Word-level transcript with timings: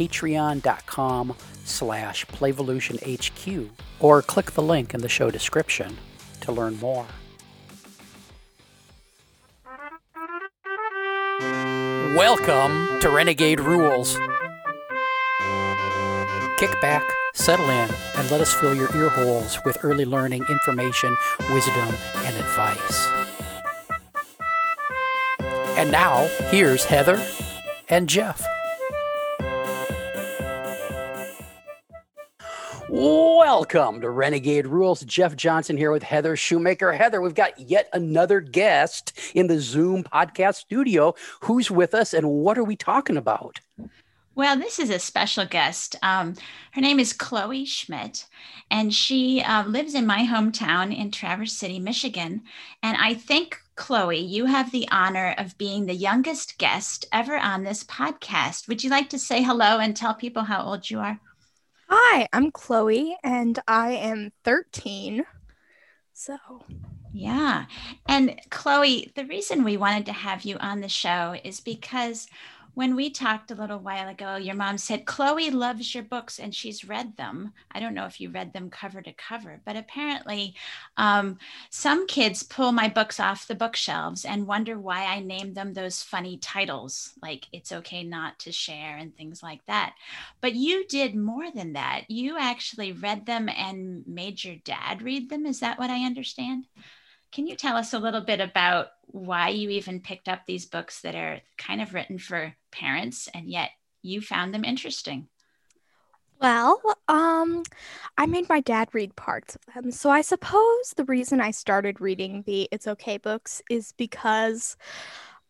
patreon.com 0.00 1.34
slash 1.64 2.24
playvolutionhq 2.26 3.68
or 3.98 4.22
click 4.22 4.52
the 4.52 4.62
link 4.62 4.94
in 4.94 5.00
the 5.02 5.08
show 5.08 5.30
description 5.30 5.98
to 6.40 6.50
learn 6.50 6.78
more. 6.78 7.06
Welcome 12.16 12.98
to 13.00 13.10
Renegade 13.10 13.60
Rules. 13.60 14.18
Kick 16.58 16.80
back, 16.80 17.02
settle 17.34 17.68
in, 17.68 17.90
and 18.16 18.30
let 18.30 18.40
us 18.40 18.54
fill 18.54 18.74
your 18.74 18.94
ear 18.96 19.10
holes 19.10 19.58
with 19.66 19.78
early 19.82 20.06
learning, 20.06 20.44
information, 20.48 21.14
wisdom, 21.50 21.94
and 22.16 22.36
advice. 22.36 23.06
And 25.76 25.90
now, 25.90 26.26
here's 26.50 26.84
Heather 26.84 27.22
and 27.88 28.08
Jeff. 28.08 28.42
Welcome 32.92 34.00
to 34.00 34.10
Renegade 34.10 34.66
Rules. 34.66 35.02
Jeff 35.02 35.36
Johnson 35.36 35.76
here 35.76 35.92
with 35.92 36.02
Heather 36.02 36.34
Shoemaker. 36.34 36.90
Heather, 36.90 37.20
we've 37.20 37.36
got 37.36 37.56
yet 37.56 37.88
another 37.92 38.40
guest 38.40 39.16
in 39.32 39.46
the 39.46 39.60
Zoom 39.60 40.02
podcast 40.02 40.56
studio. 40.56 41.14
Who's 41.42 41.70
with 41.70 41.94
us 41.94 42.12
and 42.12 42.28
what 42.28 42.58
are 42.58 42.64
we 42.64 42.74
talking 42.74 43.16
about? 43.16 43.60
Well, 44.34 44.56
this 44.56 44.80
is 44.80 44.90
a 44.90 44.98
special 44.98 45.46
guest. 45.46 45.94
Um, 46.02 46.34
her 46.72 46.80
name 46.80 46.98
is 46.98 47.12
Chloe 47.12 47.64
Schmidt, 47.64 48.26
and 48.72 48.92
she 48.92 49.40
uh, 49.40 49.68
lives 49.68 49.94
in 49.94 50.04
my 50.04 50.26
hometown 50.26 50.92
in 50.92 51.12
Traverse 51.12 51.52
City, 51.52 51.78
Michigan. 51.78 52.42
And 52.82 52.96
I 52.96 53.14
think, 53.14 53.56
Chloe, 53.76 54.18
you 54.18 54.46
have 54.46 54.72
the 54.72 54.88
honor 54.90 55.36
of 55.38 55.56
being 55.58 55.86
the 55.86 55.94
youngest 55.94 56.58
guest 56.58 57.06
ever 57.12 57.36
on 57.38 57.62
this 57.62 57.84
podcast. 57.84 58.66
Would 58.66 58.82
you 58.82 58.90
like 58.90 59.10
to 59.10 59.18
say 59.18 59.44
hello 59.44 59.78
and 59.78 59.96
tell 59.96 60.14
people 60.14 60.42
how 60.42 60.64
old 60.64 60.90
you 60.90 60.98
are? 60.98 61.20
Hi, 61.92 62.28
I'm 62.32 62.52
Chloe 62.52 63.16
and 63.24 63.58
I 63.66 63.90
am 63.94 64.30
13. 64.44 65.24
So, 66.12 66.36
yeah. 67.12 67.64
And 68.06 68.40
Chloe, 68.50 69.10
the 69.16 69.24
reason 69.24 69.64
we 69.64 69.76
wanted 69.76 70.06
to 70.06 70.12
have 70.12 70.44
you 70.44 70.56
on 70.58 70.82
the 70.82 70.88
show 70.88 71.34
is 71.42 71.58
because 71.58 72.28
when 72.74 72.94
we 72.94 73.10
talked 73.10 73.50
a 73.50 73.54
little 73.54 73.78
while 73.78 74.08
ago, 74.08 74.36
your 74.36 74.54
mom 74.54 74.78
said, 74.78 75.04
Chloe 75.04 75.50
loves 75.50 75.94
your 75.94 76.04
books 76.04 76.38
and 76.38 76.54
she's 76.54 76.84
read 76.84 77.16
them. 77.16 77.52
I 77.72 77.80
don't 77.80 77.94
know 77.94 78.06
if 78.06 78.20
you 78.20 78.30
read 78.30 78.52
them 78.52 78.70
cover 78.70 79.02
to 79.02 79.12
cover, 79.12 79.60
but 79.64 79.76
apparently 79.76 80.54
um, 80.96 81.38
some 81.70 82.06
kids 82.06 82.42
pull 82.42 82.72
my 82.72 82.88
books 82.88 83.18
off 83.18 83.46
the 83.46 83.54
bookshelves 83.54 84.24
and 84.24 84.46
wonder 84.46 84.78
why 84.78 85.04
I 85.04 85.20
named 85.20 85.54
them 85.54 85.74
those 85.74 86.02
funny 86.02 86.36
titles, 86.38 87.12
like 87.22 87.46
It's 87.52 87.72
Okay 87.72 88.04
Not 88.04 88.38
to 88.40 88.52
Share 88.52 88.96
and 88.96 89.16
things 89.16 89.42
like 89.42 89.64
that. 89.66 89.94
But 90.40 90.54
you 90.54 90.86
did 90.86 91.14
more 91.14 91.50
than 91.50 91.72
that. 91.74 92.04
You 92.08 92.38
actually 92.38 92.92
read 92.92 93.26
them 93.26 93.48
and 93.48 94.04
made 94.06 94.42
your 94.44 94.56
dad 94.64 95.02
read 95.02 95.28
them. 95.28 95.46
Is 95.46 95.60
that 95.60 95.78
what 95.78 95.90
I 95.90 96.04
understand? 96.04 96.66
Can 97.32 97.46
you 97.46 97.54
tell 97.54 97.76
us 97.76 97.92
a 97.92 97.98
little 97.98 98.20
bit 98.20 98.40
about 98.40 98.88
why 99.06 99.48
you 99.48 99.70
even 99.70 100.00
picked 100.00 100.28
up 100.28 100.40
these 100.46 100.66
books 100.66 101.00
that 101.02 101.14
are 101.14 101.40
kind 101.58 101.80
of 101.80 101.94
written 101.94 102.18
for 102.18 102.54
parents 102.72 103.28
and 103.32 103.48
yet 103.48 103.70
you 104.02 104.20
found 104.20 104.52
them 104.52 104.64
interesting? 104.64 105.28
Well, 106.40 106.80
um, 107.06 107.62
I 108.16 108.24
made 108.26 108.48
my 108.48 108.60
dad 108.60 108.88
read 108.92 109.14
parts 109.14 109.56
of 109.56 109.74
them. 109.74 109.90
So 109.90 110.08
I 110.10 110.22
suppose 110.22 110.94
the 110.96 111.04
reason 111.04 111.40
I 111.40 111.50
started 111.50 112.00
reading 112.00 112.42
the 112.46 112.66
It's 112.72 112.86
Okay 112.86 113.18
books 113.18 113.60
is 113.68 113.92
because 113.92 114.76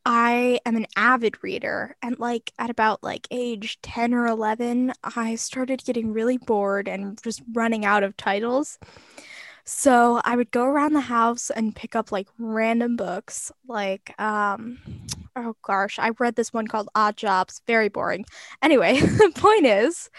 I 0.04 0.58
am 0.66 0.76
an 0.76 0.86
avid 0.96 1.42
reader 1.44 1.94
and 2.02 2.18
like 2.18 2.52
at 2.58 2.70
about 2.70 3.02
like 3.04 3.28
age 3.30 3.78
10 3.82 4.14
or 4.14 4.26
11, 4.26 4.92
I 5.16 5.36
started 5.36 5.84
getting 5.84 6.12
really 6.12 6.38
bored 6.38 6.88
and 6.88 7.22
just 7.22 7.42
running 7.52 7.84
out 7.84 8.02
of 8.02 8.16
titles. 8.16 8.78
So 9.64 10.20
I 10.24 10.36
would 10.36 10.50
go 10.50 10.64
around 10.64 10.92
the 10.92 11.00
house 11.00 11.50
and 11.50 11.74
pick 11.74 11.94
up 11.94 12.12
like 12.12 12.28
random 12.38 12.96
books. 12.96 13.52
Like, 13.68 14.14
um, 14.20 14.78
oh 15.36 15.54
gosh, 15.62 15.98
I 15.98 16.10
read 16.18 16.36
this 16.36 16.52
one 16.52 16.66
called 16.66 16.88
Odd 16.94 17.16
Jobs. 17.16 17.60
Very 17.66 17.88
boring. 17.88 18.24
Anyway, 18.62 19.00
the 19.00 19.32
point 19.34 19.66
is, 19.66 20.10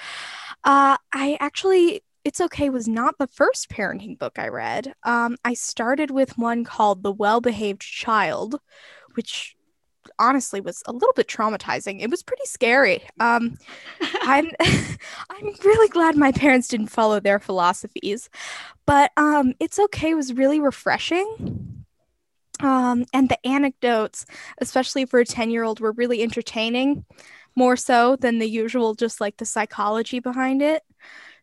uh, 0.64 0.98
I 1.14 1.38
actually 1.40 2.04
it's 2.24 2.42
Okay 2.42 2.70
was 2.70 2.88
not 2.88 3.18
the 3.18 3.28
first 3.28 3.70
parenting 3.70 4.18
book 4.18 4.38
I 4.38 4.48
read. 4.48 4.94
Um, 5.04 5.38
I 5.44 5.56
started 5.56 6.12
with 6.12 6.38
one 6.38 6.64
called 6.64 7.02
The 7.02 7.12
Well 7.12 7.42
Behaved 7.42 7.82
Child, 7.82 8.60
which 9.16 9.56
honestly 10.20 10.62
was 10.62 10.84
a 10.86 10.92
little 10.92 11.14
bit 11.16 11.28
traumatizing. 11.28 12.02
It 12.02 12.10
was 12.10 12.24
pretty 12.24 12.46
scary. 12.46 13.04
Um, 13.20 13.58
I'm 14.22 14.50
I'm 14.62 15.54
really 15.64 15.90
glad 15.90 16.16
my 16.18 16.32
parents 16.32 16.68
didn't 16.68 16.88
follow 16.88 17.20
their 17.20 17.40
philosophies, 17.40 18.30
but 18.86 19.12
um, 19.18 19.54
it's 19.60 19.80
okay 19.80 20.14
was 20.14 20.34
really 20.34 20.60
refreshing. 20.60 21.86
Um, 22.62 23.06
and 23.12 23.28
the 23.28 23.46
anecdotes, 23.48 24.26
especially 24.60 25.06
for 25.06 25.20
a 25.20 25.26
ten 25.26 25.50
year 25.50 25.64
old, 25.64 25.80
were 25.80 25.94
really 25.94 26.22
entertaining, 26.22 27.06
more 27.56 27.76
so 27.76 28.16
than 28.16 28.40
the 28.40 28.50
usual, 28.50 28.94
just 28.94 29.20
like 29.20 29.38
the 29.38 29.46
psychology 29.46 30.20
behind 30.20 30.62
it. 30.62 30.84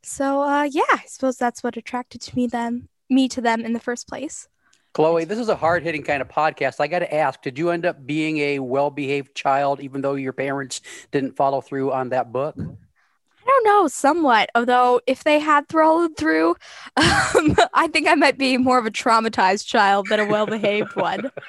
So 0.03 0.43
uh, 0.43 0.63
yeah, 0.71 0.83
I 0.93 1.05
suppose 1.07 1.37
that's 1.37 1.63
what 1.63 1.77
attracted 1.77 2.21
to 2.23 2.37
me 2.37 2.47
them 2.47 2.89
me 3.11 3.29
to 3.29 3.41
them 3.41 3.65
in 3.65 3.73
the 3.73 3.81
first 3.81 4.09
place. 4.09 4.49
Chloe, 4.98 5.25
this 5.25 5.38
is 5.38 5.48
a 5.48 5.54
hard 5.54 5.84
hitting 5.84 6.03
kind 6.03 6.20
of 6.20 6.26
podcast. 6.26 6.81
I 6.81 6.88
got 6.88 6.98
to 6.98 7.14
ask, 7.14 7.41
did 7.41 7.56
you 7.56 7.70
end 7.70 7.86
up 7.86 8.04
being 8.04 8.38
a 8.38 8.59
well 8.59 8.91
behaved 8.91 9.32
child, 9.32 9.78
even 9.78 10.00
though 10.00 10.16
your 10.16 10.32
parents 10.32 10.81
didn't 11.12 11.36
follow 11.36 11.60
through 11.60 11.92
on 11.92 12.09
that 12.09 12.32
book? 12.32 12.56
I 12.59 13.47
don't 13.47 13.64
know, 13.64 13.86
somewhat. 13.86 14.50
Although, 14.56 15.00
if 15.06 15.22
they 15.22 15.38
had 15.38 15.66
followed 15.70 16.16
through, 16.16 16.56
um, 16.97 17.54
I 17.75 17.88
think 17.92 18.09
I 18.09 18.16
might 18.16 18.38
be 18.38 18.56
more 18.56 18.76
of 18.76 18.86
a 18.86 18.91
traumatized 18.91 19.66
child 19.66 20.09
than 20.09 20.19
a 20.19 20.26
well 20.26 20.47
behaved 20.47 20.97
one. 20.97 21.30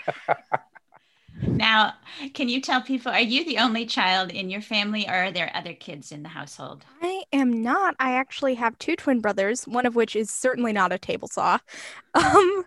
Now, 1.47 1.93
can 2.33 2.49
you 2.49 2.59
tell 2.59 2.81
people, 2.81 3.11
are 3.11 3.21
you 3.21 3.45
the 3.45 3.59
only 3.59 3.85
child 3.85 4.31
in 4.31 4.49
your 4.49 4.61
family 4.61 5.07
or 5.07 5.13
are 5.13 5.31
there 5.31 5.49
other 5.53 5.73
kids 5.73 6.11
in 6.11 6.21
the 6.21 6.29
household? 6.29 6.83
I 7.01 7.23
am 7.31 7.63
not. 7.63 7.95
I 7.97 8.15
actually 8.15 8.55
have 8.55 8.77
two 8.77 8.97
twin 8.97 9.21
brothers, 9.21 9.63
one 9.63 9.85
of 9.85 9.95
which 9.95 10.17
is 10.17 10.29
certainly 10.29 10.73
not 10.73 10.91
a 10.91 10.99
table 10.99 11.27
saw. 11.27 11.59
Um, 12.13 12.65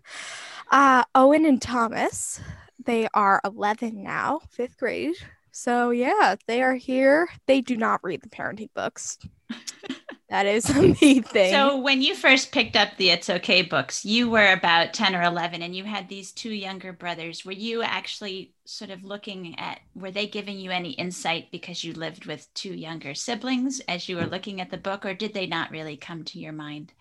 uh, 0.72 1.04
Owen 1.14 1.44
and 1.44 1.60
Thomas, 1.60 2.40
they 2.84 3.06
are 3.14 3.40
11 3.44 4.02
now, 4.02 4.40
fifth 4.50 4.78
grade. 4.78 5.14
So, 5.52 5.90
yeah, 5.90 6.36
they 6.46 6.62
are 6.62 6.74
here. 6.74 7.28
They 7.46 7.60
do 7.60 7.76
not 7.76 8.02
read 8.02 8.22
the 8.22 8.30
parenting 8.30 8.70
books. 8.74 9.18
that 10.30 10.46
is 10.46 10.70
a 10.70 10.80
me 10.80 11.20
thing. 11.20 11.52
So, 11.52 11.76
when 11.78 12.00
you 12.00 12.14
first 12.14 12.52
picked 12.52 12.74
up 12.74 12.96
the 12.96 13.10
It's 13.10 13.28
Okay 13.28 13.60
books, 13.60 14.02
you 14.02 14.30
were 14.30 14.50
about 14.50 14.94
10 14.94 15.14
or 15.14 15.22
11 15.22 15.60
and 15.60 15.76
you 15.76 15.84
had 15.84 16.08
these 16.08 16.32
two 16.32 16.54
younger 16.54 16.94
brothers. 16.94 17.44
Were 17.44 17.52
you 17.52 17.82
actually 17.82 18.54
sort 18.64 18.90
of 18.90 19.04
looking 19.04 19.58
at, 19.58 19.80
were 19.94 20.10
they 20.10 20.26
giving 20.26 20.58
you 20.58 20.70
any 20.70 20.92
insight 20.92 21.50
because 21.52 21.84
you 21.84 21.92
lived 21.92 22.24
with 22.24 22.52
two 22.54 22.72
younger 22.72 23.14
siblings 23.14 23.80
as 23.88 24.08
you 24.08 24.16
were 24.16 24.26
looking 24.26 24.62
at 24.62 24.70
the 24.70 24.78
book, 24.78 25.04
or 25.04 25.12
did 25.12 25.34
they 25.34 25.46
not 25.46 25.70
really 25.70 25.98
come 25.98 26.24
to 26.24 26.38
your 26.38 26.52
mind? 26.52 26.94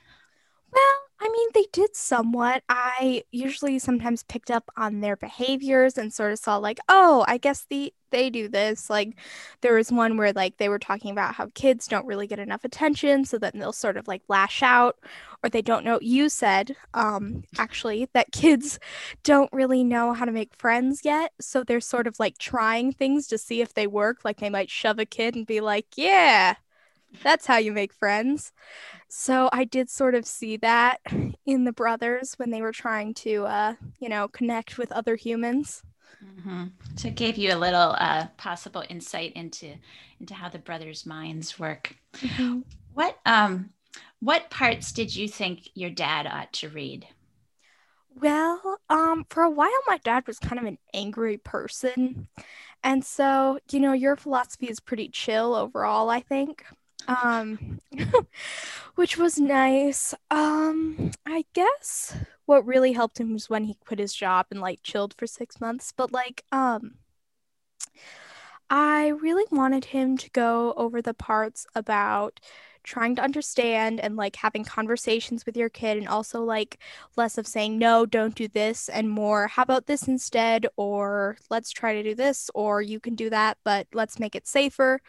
Mean, 1.31 1.50
they 1.54 1.66
did 1.72 1.95
somewhat. 1.95 2.63
I 2.68 3.24
usually 3.31 3.80
sometimes 3.80 4.24
picked 4.24 4.51
up 4.51 4.69
on 4.75 5.00
their 5.00 5.16
behaviors 5.16 5.98
and 5.98 6.12
sort 6.12 6.31
of 6.33 6.39
saw 6.39 6.57
like, 6.57 6.80
oh, 6.89 7.24
I 7.28 7.38
guess 7.38 7.66
the 7.69 7.94
they 8.10 8.30
do 8.30 8.50
this. 8.50 8.89
Like 8.89 9.18
there 9.62 9.75
was 9.75 9.92
one 9.92 10.18
where 10.18 10.33
like 10.33 10.57
they 10.57 10.68
were 10.68 10.80
talking 10.80 11.12
about 11.12 11.36
how 11.36 11.48
kids 11.56 11.88
don't 11.88 12.06
really 12.06 12.28
get 12.28 12.39
enough 12.39 12.66
attention, 12.66 13.24
so 13.24 13.38
then 13.38 13.54
they'll 13.56 13.72
sort 13.72 13.95
of 13.98 14.07
like 14.07 14.24
lash 14.28 14.62
out 14.62 14.98
or 15.44 15.50
they 15.50 15.62
don't 15.62 15.86
know 15.86 15.98
you 16.01 16.28
said 16.30 16.75
um 16.94 17.44
actually 17.57 18.07
that 18.13 18.31
kids 18.34 18.80
don't 19.24 19.51
really 19.54 19.84
know 19.84 20.13
how 20.13 20.25
to 20.25 20.31
make 20.34 20.54
friends 20.57 21.01
yet, 21.06 21.31
so 21.39 21.63
they're 21.63 21.80
sort 21.80 22.07
of 22.07 22.19
like 22.19 22.38
trying 22.38 22.92
things 22.92 23.27
to 23.27 23.38
see 23.38 23.62
if 23.62 23.74
they 23.74 23.88
work. 23.88 24.19
Like 24.25 24.39
they 24.39 24.50
might 24.50 24.69
shove 24.69 25.00
a 25.00 25.06
kid 25.06 25.36
and 25.36 25.45
be 25.48 25.62
like, 25.62 25.86
"Yeah, 25.95 26.56
that's 27.24 27.46
how 27.46 27.58
you 27.58 27.72
make 27.72 27.94
friends." 27.94 28.52
So 29.10 29.50
I 29.52 29.66
did 29.66 29.90
sort 29.90 30.16
of 30.16 30.25
see 30.25 30.58
that 30.58 31.00
in 31.46 31.66
the 31.66 31.74
brothers 31.74 32.34
when 32.38 32.50
they 32.52 32.62
were 32.62 32.72
trying 32.72 33.13
to, 33.16 33.46
uh, 33.46 33.74
you 34.00 34.10
know, 34.10 34.28
connect 34.28 34.78
with 34.78 34.92
other 34.92 35.16
humans. 35.16 35.84
Mm-hmm. 36.24 36.66
So 36.96 37.08
it 37.08 37.16
gave 37.16 37.38
you 37.38 37.54
a 37.54 37.58
little 37.58 37.96
uh, 37.98 38.28
possible 38.38 38.84
insight 38.90 39.34
into 39.34 39.75
into 40.19 40.34
how 40.34 40.50
the 40.50 40.60
brothers' 40.60 41.06
minds 41.06 41.60
work. 41.60 41.96
Mm-hmm. 42.16 42.60
What 42.94 43.18
um 43.25 43.72
what 44.19 44.50
parts 44.50 44.92
did 44.92 45.16
you 45.16 45.28
think 45.28 45.69
your 45.74 45.90
dad 45.90 46.28
ought 46.28 46.54
to 46.54 46.69
read? 46.69 47.08
Well, 48.13 48.78
um, 48.90 49.25
for 49.30 49.42
a 49.42 49.50
while, 49.50 49.72
my 49.88 49.98
dad 50.04 50.28
was 50.28 50.38
kind 50.38 50.60
of 50.60 50.66
an 50.66 50.78
angry 50.94 51.38
person. 51.38 52.28
And 52.84 53.04
so, 53.06 53.60
you 53.72 53.80
know, 53.80 53.94
your 53.94 54.16
philosophy 54.16 54.68
is 54.68 54.80
pretty 54.80 55.08
chill 55.10 55.56
overall, 55.56 56.10
I 56.10 56.19
think. 56.19 56.66
Um, 57.07 57.80
which 58.95 59.18
was 59.18 59.39
nice. 59.39 60.13
Um, 60.30 61.12
I 61.25 61.45
guess 61.53 62.15
what 62.45 62.65
really 62.65 62.94
helped 62.94 63.19
him 63.19 63.33
was 63.33 63.50
when 63.50 63.65
he 63.65 63.75
quit 63.86 64.00
his 64.00 64.13
job 64.13 64.48
and 64.51 64.62
like 64.62 64.83
chilled 64.83 65.13
for 65.18 65.27
six 65.27 65.59
months. 65.59 65.92
But 65.95 66.12
like, 66.12 66.44
um, 66.51 66.95
I 68.69 69.09
really 69.09 69.45
wanted 69.51 69.86
him 69.86 70.18
to 70.18 70.30
go 70.31 70.74
over 70.77 71.01
the 71.01 71.13
parts 71.13 71.68
about 71.75 72.39
trying 72.83 73.15
to 73.15 73.21
understand 73.21 74.00
and 74.00 74.15
like 74.15 74.36
having 74.36 74.63
conversations 74.63 75.45
with 75.45 75.56
your 75.57 75.69
kid 75.69 75.98
and 75.98 76.07
also 76.07 76.42
like 76.42 76.80
less 77.15 77.38
of 77.38 77.45
saying 77.45 77.77
no 77.77 78.06
don't 78.06 78.33
do 78.36 78.48
this 78.48 78.89
and 78.89 79.09
more 79.09 79.48
how 79.48 79.62
about 79.62 79.86
this 79.86 80.07
instead 80.07 80.65
or 80.77 81.38
let's 81.50 81.69
try 81.69 81.94
to 81.94 82.01
do 82.03 82.15
this 82.15 82.50
or 82.56 82.81
you 82.81 83.00
can 83.00 83.13
do 83.15 83.30
that 83.30 83.57
but 83.63 83.86
let's 83.94 84.19
make 84.19 84.36
it 84.36 84.48
safer 84.48 85.00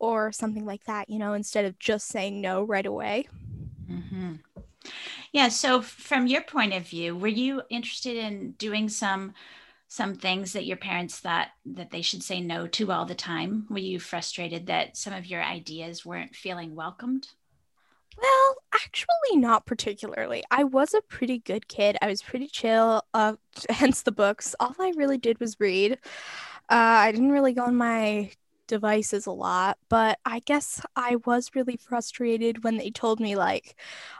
or 0.00 0.32
something 0.32 0.64
like 0.64 0.84
that 0.84 1.08
you 1.08 1.18
know 1.18 1.34
instead 1.34 1.64
of 1.64 1.78
just 1.78 2.08
saying 2.08 2.40
no 2.40 2.64
right 2.64 2.86
away 2.86 3.28
mm-hmm. 3.88 4.34
yeah 5.32 5.48
so 5.48 5.80
from 5.80 6.26
your 6.26 6.42
point 6.42 6.72
of 6.72 6.82
view 6.86 7.16
were 7.16 7.28
you 7.28 7.62
interested 7.70 8.16
in 8.16 8.52
doing 8.52 8.88
some 8.88 9.32
some 9.90 10.14
things 10.14 10.52
that 10.52 10.66
your 10.66 10.76
parents 10.76 11.18
thought 11.18 11.48
that 11.66 11.90
they 11.90 12.00
should 12.00 12.22
say 12.22 12.40
no 12.40 12.68
to 12.68 12.92
all 12.92 13.04
the 13.04 13.14
time? 13.14 13.66
Were 13.68 13.78
you 13.78 13.98
frustrated 13.98 14.66
that 14.66 14.96
some 14.96 15.12
of 15.12 15.26
your 15.26 15.42
ideas 15.42 16.06
weren't 16.06 16.36
feeling 16.36 16.76
welcomed? 16.76 17.26
Well, 18.16 18.56
actually, 18.72 19.34
not 19.34 19.66
particularly. 19.66 20.44
I 20.48 20.62
was 20.62 20.94
a 20.94 21.02
pretty 21.02 21.38
good 21.38 21.66
kid. 21.66 21.96
I 22.00 22.06
was 22.06 22.22
pretty 22.22 22.46
chill, 22.46 23.02
uh, 23.14 23.34
hence 23.68 24.02
the 24.02 24.12
books. 24.12 24.54
All 24.60 24.76
I 24.78 24.92
really 24.96 25.18
did 25.18 25.40
was 25.40 25.58
read. 25.58 25.94
Uh, 26.68 27.02
I 27.02 27.10
didn't 27.10 27.32
really 27.32 27.52
go 27.52 27.64
on 27.64 27.74
my 27.74 28.30
devices 28.70 29.26
a 29.26 29.32
lot, 29.32 29.76
but 29.88 30.18
I 30.24 30.38
guess 30.38 30.80
I 30.96 31.16
was 31.26 31.50
really 31.54 31.76
frustrated 31.76 32.64
when 32.64 32.78
they 32.78 32.90
told 32.90 33.20
me 33.20 33.34
like 33.36 33.76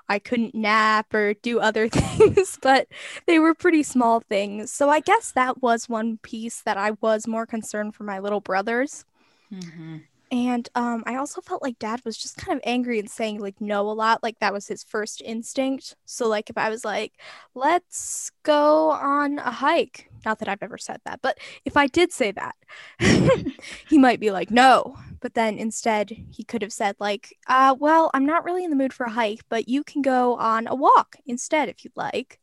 I 0.08 0.18
couldn't 0.18 0.54
nap 0.54 1.14
or 1.14 1.34
do 1.34 1.60
other 1.60 1.88
things, 1.88 2.58
but 2.60 2.88
they 3.26 3.38
were 3.38 3.54
pretty 3.54 3.84
small 3.84 4.20
things. 4.20 4.72
So 4.72 4.90
I 4.90 5.00
guess 5.00 5.32
that 5.32 5.62
was 5.62 5.88
one 5.88 6.18
piece 6.18 6.60
that 6.62 6.76
I 6.76 6.90
was 7.00 7.26
more 7.28 7.46
concerned 7.46 7.94
for 7.94 8.02
my 8.02 8.18
little 8.18 8.40
brothers. 8.40 9.04
Mm-hmm. 9.52 9.98
And 10.32 10.68
um, 10.74 11.02
I 11.06 11.16
also 11.16 11.40
felt 11.40 11.62
like 11.62 11.78
dad 11.78 12.02
was 12.04 12.16
just 12.16 12.36
kind 12.36 12.56
of 12.56 12.62
angry 12.64 12.98
and 12.98 13.10
saying 13.10 13.40
like 13.40 13.60
no 13.60 13.88
a 13.88 13.92
lot. 13.92 14.22
Like 14.22 14.38
that 14.40 14.52
was 14.52 14.68
his 14.68 14.84
first 14.84 15.22
instinct. 15.24 15.96
So, 16.04 16.28
like, 16.28 16.50
if 16.50 16.58
I 16.58 16.70
was 16.70 16.84
like, 16.84 17.12
let's 17.54 18.30
go 18.44 18.90
on 18.90 19.38
a 19.38 19.50
hike, 19.50 20.09
not 20.24 20.38
that 20.38 20.48
I've 20.48 20.62
ever 20.62 20.78
said 20.78 21.00
that, 21.04 21.20
but 21.22 21.38
if 21.64 21.76
I 21.76 21.86
did 21.86 22.12
say 22.12 22.32
that, 22.32 22.54
he 23.88 23.98
might 23.98 24.20
be 24.20 24.30
like, 24.30 24.50
no. 24.50 24.96
But 25.20 25.34
then 25.34 25.58
instead, 25.58 26.10
he 26.30 26.44
could 26.44 26.62
have 26.62 26.72
said, 26.72 26.96
like, 26.98 27.36
uh, 27.46 27.74
well, 27.78 28.10
I'm 28.14 28.26
not 28.26 28.44
really 28.44 28.64
in 28.64 28.70
the 28.70 28.76
mood 28.76 28.92
for 28.92 29.04
a 29.04 29.10
hike, 29.10 29.42
but 29.48 29.68
you 29.68 29.84
can 29.84 30.02
go 30.02 30.36
on 30.36 30.66
a 30.66 30.74
walk 30.74 31.16
instead 31.26 31.68
if 31.68 31.84
you'd 31.84 31.96
like, 31.96 32.40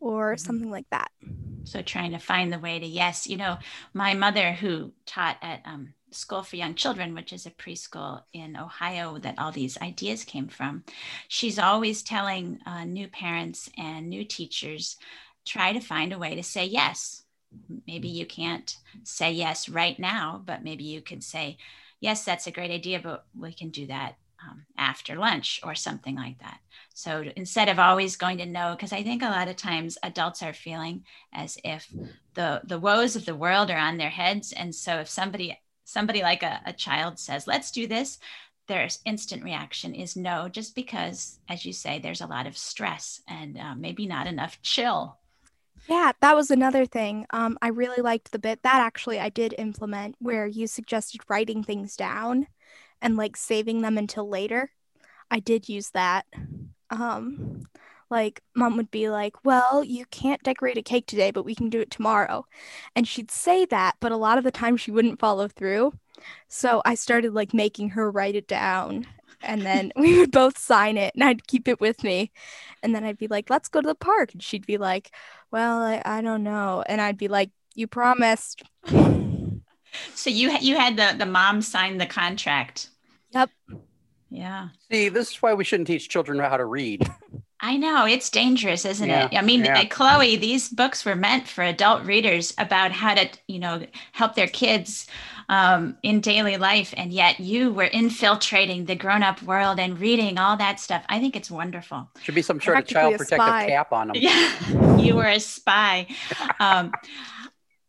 or 0.00 0.34
mm-hmm. 0.34 0.44
something 0.44 0.70
like 0.70 0.86
that. 0.90 1.10
So, 1.64 1.82
trying 1.82 2.12
to 2.12 2.18
find 2.18 2.52
the 2.52 2.58
way 2.58 2.78
to 2.78 2.86
yes. 2.86 3.26
You 3.26 3.36
know, 3.36 3.58
my 3.94 4.14
mother, 4.14 4.52
who 4.52 4.92
taught 5.06 5.36
at 5.42 5.62
um, 5.64 5.94
School 6.10 6.42
for 6.42 6.56
Young 6.56 6.74
Children, 6.74 7.14
which 7.14 7.32
is 7.32 7.46
a 7.46 7.50
preschool 7.50 8.22
in 8.32 8.56
Ohio 8.56 9.18
that 9.18 9.38
all 9.38 9.52
these 9.52 9.78
ideas 9.78 10.24
came 10.24 10.48
from, 10.48 10.84
she's 11.28 11.58
always 11.58 12.02
telling 12.02 12.58
uh, 12.66 12.84
new 12.84 13.08
parents 13.08 13.70
and 13.78 14.08
new 14.08 14.24
teachers 14.24 14.96
try 15.44 15.72
to 15.72 15.80
find 15.80 16.12
a 16.12 16.18
way 16.18 16.34
to 16.34 16.42
say 16.42 16.64
yes. 16.64 17.24
Maybe 17.86 18.08
you 18.08 18.26
can't 18.26 18.76
say 19.04 19.32
yes 19.32 19.68
right 19.68 19.98
now, 19.98 20.42
but 20.44 20.64
maybe 20.64 20.84
you 20.84 21.02
could 21.02 21.22
say, 21.22 21.58
yes, 22.00 22.24
that's 22.24 22.46
a 22.46 22.52
great 22.52 22.70
idea, 22.70 23.00
but 23.02 23.26
we 23.38 23.52
can 23.52 23.70
do 23.70 23.86
that 23.86 24.16
um, 24.42 24.64
after 24.76 25.16
lunch 25.16 25.60
or 25.62 25.74
something 25.74 26.16
like 26.16 26.38
that. 26.40 26.58
So 26.94 27.24
instead 27.36 27.68
of 27.68 27.78
always 27.78 28.16
going 28.16 28.38
to 28.38 28.46
no, 28.46 28.74
because 28.74 28.92
I 28.92 29.02
think 29.02 29.22
a 29.22 29.26
lot 29.26 29.48
of 29.48 29.56
times 29.56 29.98
adults 30.02 30.42
are 30.42 30.52
feeling 30.52 31.04
as 31.32 31.58
if 31.64 31.88
the 32.34 32.62
the 32.64 32.78
woes 32.78 33.16
of 33.16 33.24
the 33.24 33.34
world 33.34 33.70
are 33.70 33.78
on 33.78 33.98
their 33.98 34.10
heads, 34.10 34.52
and 34.52 34.74
so 34.74 34.96
if 34.96 35.08
somebody 35.08 35.58
somebody 35.84 36.22
like 36.22 36.42
a, 36.42 36.60
a 36.66 36.72
child 36.72 37.18
says, 37.18 37.46
"Let's 37.46 37.70
do 37.70 37.86
this," 37.86 38.18
their 38.66 38.88
instant 39.04 39.44
reaction 39.44 39.94
is 39.94 40.16
no, 40.16 40.48
just 40.48 40.74
because, 40.74 41.38
as 41.48 41.64
you 41.64 41.72
say, 41.72 41.98
there's 41.98 42.20
a 42.20 42.26
lot 42.26 42.46
of 42.46 42.56
stress 42.56 43.22
and 43.28 43.58
uh, 43.58 43.74
maybe 43.74 44.06
not 44.06 44.26
enough 44.26 44.60
chill 44.62 45.18
yeah, 45.88 46.12
that 46.20 46.36
was 46.36 46.50
another 46.50 46.86
thing. 46.86 47.26
Um, 47.30 47.58
I 47.60 47.68
really 47.68 48.02
liked 48.02 48.32
the 48.32 48.38
bit 48.38 48.62
that 48.62 48.80
actually 48.80 49.18
I 49.18 49.28
did 49.28 49.54
implement 49.58 50.16
where 50.20 50.46
you 50.46 50.66
suggested 50.66 51.22
writing 51.28 51.62
things 51.64 51.96
down 51.96 52.46
and 53.00 53.16
like 53.16 53.36
saving 53.36 53.82
them 53.82 53.98
until 53.98 54.28
later. 54.28 54.70
I 55.30 55.40
did 55.40 55.68
use 55.68 55.90
that. 55.90 56.26
Um, 56.90 57.64
like 58.10 58.42
mom 58.54 58.76
would 58.76 58.90
be 58.90 59.08
like, 59.08 59.44
"Well, 59.44 59.82
you 59.82 60.04
can't 60.10 60.42
decorate 60.42 60.76
a 60.78 60.82
cake 60.82 61.06
today, 61.06 61.30
but 61.30 61.44
we 61.44 61.54
can 61.54 61.70
do 61.70 61.80
it 61.80 61.90
tomorrow." 61.90 62.46
And 62.94 63.08
she'd 63.08 63.30
say 63.30 63.64
that, 63.66 63.96
but 64.00 64.12
a 64.12 64.16
lot 64.16 64.38
of 64.38 64.44
the 64.44 64.50
time 64.50 64.76
she 64.76 64.90
wouldn't 64.90 65.18
follow 65.20 65.48
through. 65.48 65.94
So 66.48 66.82
I 66.84 66.94
started 66.94 67.32
like 67.34 67.54
making 67.54 67.90
her 67.90 68.10
write 68.10 68.36
it 68.36 68.46
down 68.46 69.06
and 69.40 69.62
then 69.62 69.92
we 69.96 70.18
would 70.18 70.30
both 70.30 70.58
sign 70.58 70.96
it 70.96 71.14
and 71.14 71.24
I'd 71.24 71.46
keep 71.46 71.68
it 71.68 71.80
with 71.80 72.02
me. 72.04 72.30
And 72.82 72.94
then 72.94 73.04
I'd 73.04 73.18
be 73.18 73.28
like, 73.28 73.50
let's 73.50 73.68
go 73.68 73.80
to 73.80 73.86
the 73.86 73.94
park. 73.94 74.32
And 74.32 74.42
she'd 74.42 74.66
be 74.66 74.78
like, 74.78 75.10
well, 75.50 75.82
I, 75.82 76.02
I 76.04 76.20
don't 76.20 76.42
know. 76.42 76.82
And 76.86 77.00
I'd 77.00 77.18
be 77.18 77.28
like, 77.28 77.50
you 77.74 77.86
promised. 77.86 78.62
So 80.14 80.30
you 80.30 80.56
you 80.60 80.78
had 80.78 80.96
the 80.96 81.14
the 81.18 81.26
mom 81.26 81.60
sign 81.60 81.98
the 81.98 82.06
contract. 82.06 82.88
Yep. 83.32 83.50
Yeah. 84.30 84.68
See, 84.90 85.10
this 85.10 85.32
is 85.32 85.42
why 85.42 85.52
we 85.52 85.64
shouldn't 85.64 85.86
teach 85.86 86.08
children 86.08 86.38
how 86.38 86.56
to 86.56 86.64
read. 86.64 87.06
I 87.64 87.76
know 87.76 88.06
it's 88.06 88.28
dangerous, 88.28 88.84
isn't 88.84 89.08
yeah, 89.08 89.28
it? 89.30 89.36
I 89.36 89.42
mean, 89.42 89.64
yeah. 89.64 89.84
Chloe, 89.84 90.34
these 90.34 90.68
books 90.68 91.04
were 91.04 91.14
meant 91.14 91.46
for 91.46 91.62
adult 91.62 92.04
readers 92.04 92.52
about 92.58 92.90
how 92.90 93.14
to, 93.14 93.28
you 93.46 93.60
know, 93.60 93.86
help 94.10 94.34
their 94.34 94.48
kids 94.48 95.06
um, 95.52 95.98
in 96.02 96.20
daily 96.20 96.56
life, 96.56 96.94
and 96.96 97.12
yet 97.12 97.38
you 97.38 97.74
were 97.74 97.84
infiltrating 97.84 98.86
the 98.86 98.94
grown-up 98.94 99.42
world 99.42 99.78
and 99.78 100.00
reading 100.00 100.38
all 100.38 100.56
that 100.56 100.80
stuff. 100.80 101.04
I 101.10 101.20
think 101.20 101.36
it's 101.36 101.50
wonderful. 101.50 102.08
Should 102.22 102.34
be 102.34 102.40
some 102.40 102.58
sort 102.58 102.78
of 102.78 102.86
child 102.86 103.18
protective 103.18 103.36
spy. 103.36 103.66
cap 103.66 103.92
on 103.92 104.08
them. 104.08 104.16
Yeah, 104.18 104.96
you 104.96 105.14
were 105.14 105.26
a 105.26 105.38
spy. 105.38 106.06
Um, 106.58 106.90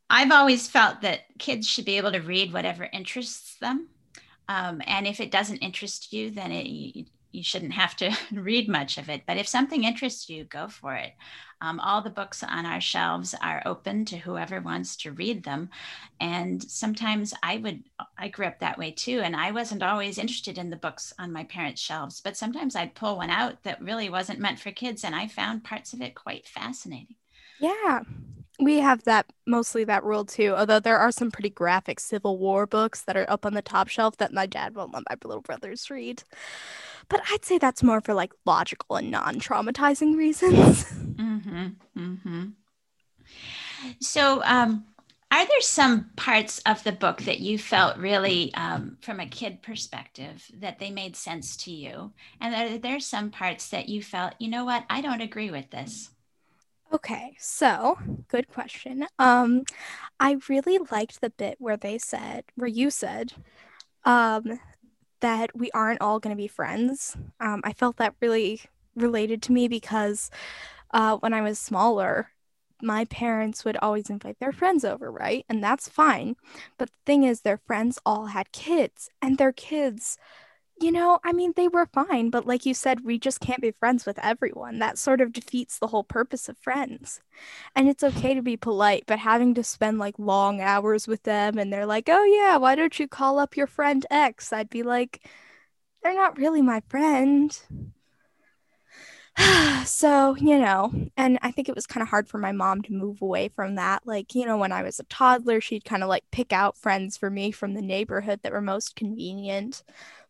I've 0.10 0.32
always 0.34 0.68
felt 0.68 1.02
that 1.04 1.22
kids 1.40 1.66
should 1.66 1.86
be 1.86 1.96
able 1.96 2.12
to 2.12 2.20
read 2.20 2.52
whatever 2.52 2.90
interests 2.92 3.56
them. 3.60 3.88
Um, 4.50 4.82
and 4.86 5.08
if 5.08 5.22
it 5.22 5.32
doesn't 5.32 5.60
interest 5.60 6.12
you, 6.12 6.32
then 6.32 6.52
it, 6.52 6.66
you 6.66 7.06
shouldn't 7.42 7.74
have 7.74 7.96
to 7.98 8.16
read 8.32 8.70
much 8.70 8.98
of 8.98 9.10
it. 9.10 9.24
But 9.26 9.38
if 9.38 9.48
something 9.48 9.84
interests 9.84 10.30
you, 10.30 10.44
go 10.44 10.68
for 10.68 10.94
it. 10.96 11.14
Um, 11.62 11.80
all 11.80 12.02
the 12.02 12.10
books 12.10 12.44
on 12.44 12.66
our 12.66 12.82
shelves 12.82 13.34
are 13.42 13.64
open 13.66 14.04
to 14.06 14.18
whoever 14.18 14.60
wants 14.60 14.98
to 14.98 15.12
read 15.14 15.44
them. 15.44 15.70
And 16.20 16.62
sometimes 16.62 17.34
I 17.42 17.58
would, 17.58 17.84
I 18.18 18.28
grew 18.28 18.46
up 18.46 18.60
that 18.60 18.78
way 18.78 18.92
too. 18.92 19.22
And 19.22 19.36
I 19.36 19.52
wasn't 19.52 19.82
always 19.84 20.18
interested 20.18 20.58
in 20.58 20.70
the 20.70 20.76
books 20.76 21.14
on 21.18 21.32
my 21.32 21.46
parents' 21.46 21.82
shelves, 21.82 22.20
but 22.22 22.38
sometimes 22.38 22.76
I'd 22.76 22.96
pull 22.96 23.18
one 23.18 23.30
out 23.30 23.64
that 23.64 23.82
really 23.82 24.10
wasn't 24.10 24.40
meant 24.40 24.60
for 24.60 24.72
kids. 24.72 25.04
And 25.04 25.16
I 25.16 25.28
found 25.28 25.64
parts 25.64 25.94
of 25.94 26.02
it 26.02 26.16
quite 26.16 26.48
fascinating. 26.48 27.16
Yeah. 27.58 28.04
We 28.60 28.80
have 28.80 29.04
that 29.06 29.26
mostly 29.48 29.84
that 29.86 30.04
rule 30.04 30.26
too, 30.26 30.54
although 30.56 30.80
there 30.80 31.00
are 31.00 31.12
some 31.12 31.32
pretty 31.32 31.50
graphic 31.50 32.00
Civil 32.00 32.38
War 32.38 32.68
books 32.68 33.02
that 33.02 33.18
are 33.18 33.30
up 33.30 33.46
on 33.46 33.54
the 33.54 33.64
top 33.64 33.88
shelf 33.88 34.18
that 34.18 34.32
my 34.32 34.46
dad 34.46 34.76
won't 34.76 34.94
let 34.94 35.04
my 35.10 35.16
little 35.26 35.42
brothers 35.42 35.90
read. 35.90 36.24
But 37.10 37.22
I'd 37.32 37.44
say 37.44 37.58
that's 37.58 37.84
more 37.84 38.00
for 38.00 38.14
like 38.14 38.32
logical 38.46 38.96
and 38.96 39.10
non 39.10 39.36
traumatizing 39.40 40.16
reasons. 40.18 40.86
mm-hmm. 40.86 41.68
Mm-hmm. 41.98 42.44
So, 44.00 44.42
um, 44.46 44.86
are 45.32 45.48
there 45.48 45.62
some 45.62 46.12
parts 46.16 46.60
of 46.68 46.84
the 46.84 46.92
book 46.92 47.24
that 47.24 47.40
you 47.40 47.58
felt 47.58 47.98
really, 47.98 48.54
um, 48.54 48.98
from 49.02 49.20
a 49.20 49.26
kid 49.26 49.64
perspective, 49.64 50.46
that 50.60 50.78
they 50.78 50.92
made 50.92 51.16
sense 51.16 51.58
to 51.58 51.72
you? 51.72 52.14
And 52.40 52.54
are 52.54 52.78
there 52.78 53.00
some 53.00 53.32
parts 53.32 53.70
that 53.70 53.90
you 53.90 54.04
felt, 54.04 54.36
you 54.38 54.48
know 54.48 54.64
what, 54.64 54.86
I 54.92 55.02
don't 55.02 55.22
agree 55.22 55.50
with 55.50 55.72
this? 55.72 56.12
Okay, 56.94 57.36
so 57.40 57.98
good 58.28 58.48
question. 58.48 59.06
Um, 59.18 59.64
I 60.20 60.38
really 60.48 60.80
liked 60.92 61.22
the 61.22 61.32
bit 61.32 61.56
where 61.60 61.78
they 61.78 61.98
said, 61.98 62.46
where 62.56 62.68
you 62.68 62.92
said, 62.92 63.34
um, 64.06 64.60
that 65.22 65.56
we 65.56 65.72
aren't 65.72 66.02
all 66.02 66.20
going 66.20 66.36
to 66.36 66.42
be 66.42 66.48
friends. 66.48 67.18
Um, 67.40 67.62
I 67.64 67.74
felt 67.74 67.98
that 67.98 68.16
really 68.22 68.62
related 68.96 69.42
to 69.44 69.54
me 69.54 69.68
because 69.68 70.32
uh, 70.92 71.18
when 71.18 71.34
I 71.34 71.42
was 71.42 71.60
smaller, 71.60 72.30
my 72.82 73.06
parents 73.06 73.66
would 73.66 73.78
always 73.78 74.10
invite 74.10 74.40
their 74.40 74.52
friends 74.52 74.86
over, 74.86 75.12
right? 75.12 75.46
And 75.50 75.64
that's 75.64 75.90
fine. 75.90 76.36
But 76.78 76.90
the 76.90 76.98
thing 77.06 77.24
is, 77.24 77.42
their 77.42 77.58
friends 77.58 78.00
all 78.06 78.28
had 78.28 78.52
kids, 78.52 79.10
and 79.22 79.38
their 79.38 79.54
kids, 79.54 80.18
you 80.82 80.92
know, 80.92 81.20
I 81.24 81.34
mean, 81.34 81.54
they 81.56 81.68
were 81.68 81.86
fine. 81.86 82.30
But 82.30 82.46
like 82.48 82.66
you 82.66 82.74
said, 82.74 83.02
we 83.06 83.18
just 83.20 83.40
can't 83.40 83.62
be 83.62 83.72
friends 83.72 84.06
with 84.06 84.20
everyone. 84.20 84.80
That 84.80 84.98
sort 84.98 85.22
of 85.22 85.32
defeats 85.34 85.80
the 85.80 85.88
whole 85.88 86.04
purpose 86.04 86.50
of 86.50 86.58
friends. 86.58 87.22
And 87.76 87.88
it's 87.90 88.04
okay 88.04 88.34
to 88.34 88.42
be 88.42 88.58
polite, 88.58 89.04
but 89.08 89.20
having 89.20 89.54
to 89.56 89.64
spend 89.64 90.00
like 90.00 90.16
long 90.20 90.62
hours 90.62 91.08
with 91.08 91.24
them, 91.24 91.58
and 91.58 91.72
they're 91.72 91.86
like, 91.86 92.10
oh, 92.10 92.24
yeah, 92.26 92.58
why 92.58 92.76
don't 92.76 93.00
you 93.00 93.08
call 93.08 93.40
up 93.40 93.58
your 93.58 93.68
friend 93.68 94.06
X? 94.12 94.52
I'd 94.54 94.70
be 94.70 94.84
like, 94.84 95.28
they're 96.04 96.16
not 96.16 96.38
really 96.38 96.62
my 96.62 96.82
friend. 96.90 97.58
so, 99.86 100.36
you 100.36 100.60
know, 100.60 100.92
and 101.18 101.40
I 101.42 101.52
think 101.52 101.70
it 101.70 101.76
was 101.76 101.88
kind 101.88 102.02
of 102.02 102.10
hard 102.10 102.28
for 102.28 102.38
my 102.38 102.52
mom 102.52 102.82
to 102.84 102.94
move 102.94 103.22
away 103.22 103.50
from 103.50 103.76
that. 103.76 104.04
Like, 104.06 104.36
you 104.36 104.46
know, 104.46 104.58
when 104.58 104.72
I 104.72 104.84
was 104.84 105.00
a 105.00 105.04
toddler, 105.04 105.62
she'd 105.62 105.86
kind 105.86 106.04
of 106.04 106.10
like 106.10 106.24
pick 106.32 106.54
out 106.54 106.78
friends 106.78 107.18
for 107.18 107.30
me 107.30 107.52
from 107.52 107.74
the 107.74 107.82
neighborhood 107.82 108.42
that 108.44 108.52
were 108.52 108.62
most 108.62 108.96
convenient. 108.96 109.84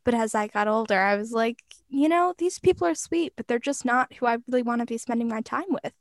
But 0.03 0.13
as 0.13 0.36
I 0.36 0.48
got 0.48 0.67
older, 0.67 1.00
I 1.00 1.15
was 1.15 1.31
like, 1.31 1.63
you 1.89 2.10
know, 2.10 2.33
these 2.38 2.60
people 2.60 2.88
are 2.88 2.95
sweet, 2.95 3.33
but 3.36 3.48
they're 3.48 3.60
just 3.60 3.86
not 3.86 4.13
who 4.13 4.25
I 4.25 4.38
really 4.48 4.63
want 4.63 4.79
to 4.79 4.86
be 4.86 4.98
spending 4.98 5.27
my 5.27 5.41
time 5.41 5.65
with. 5.69 5.93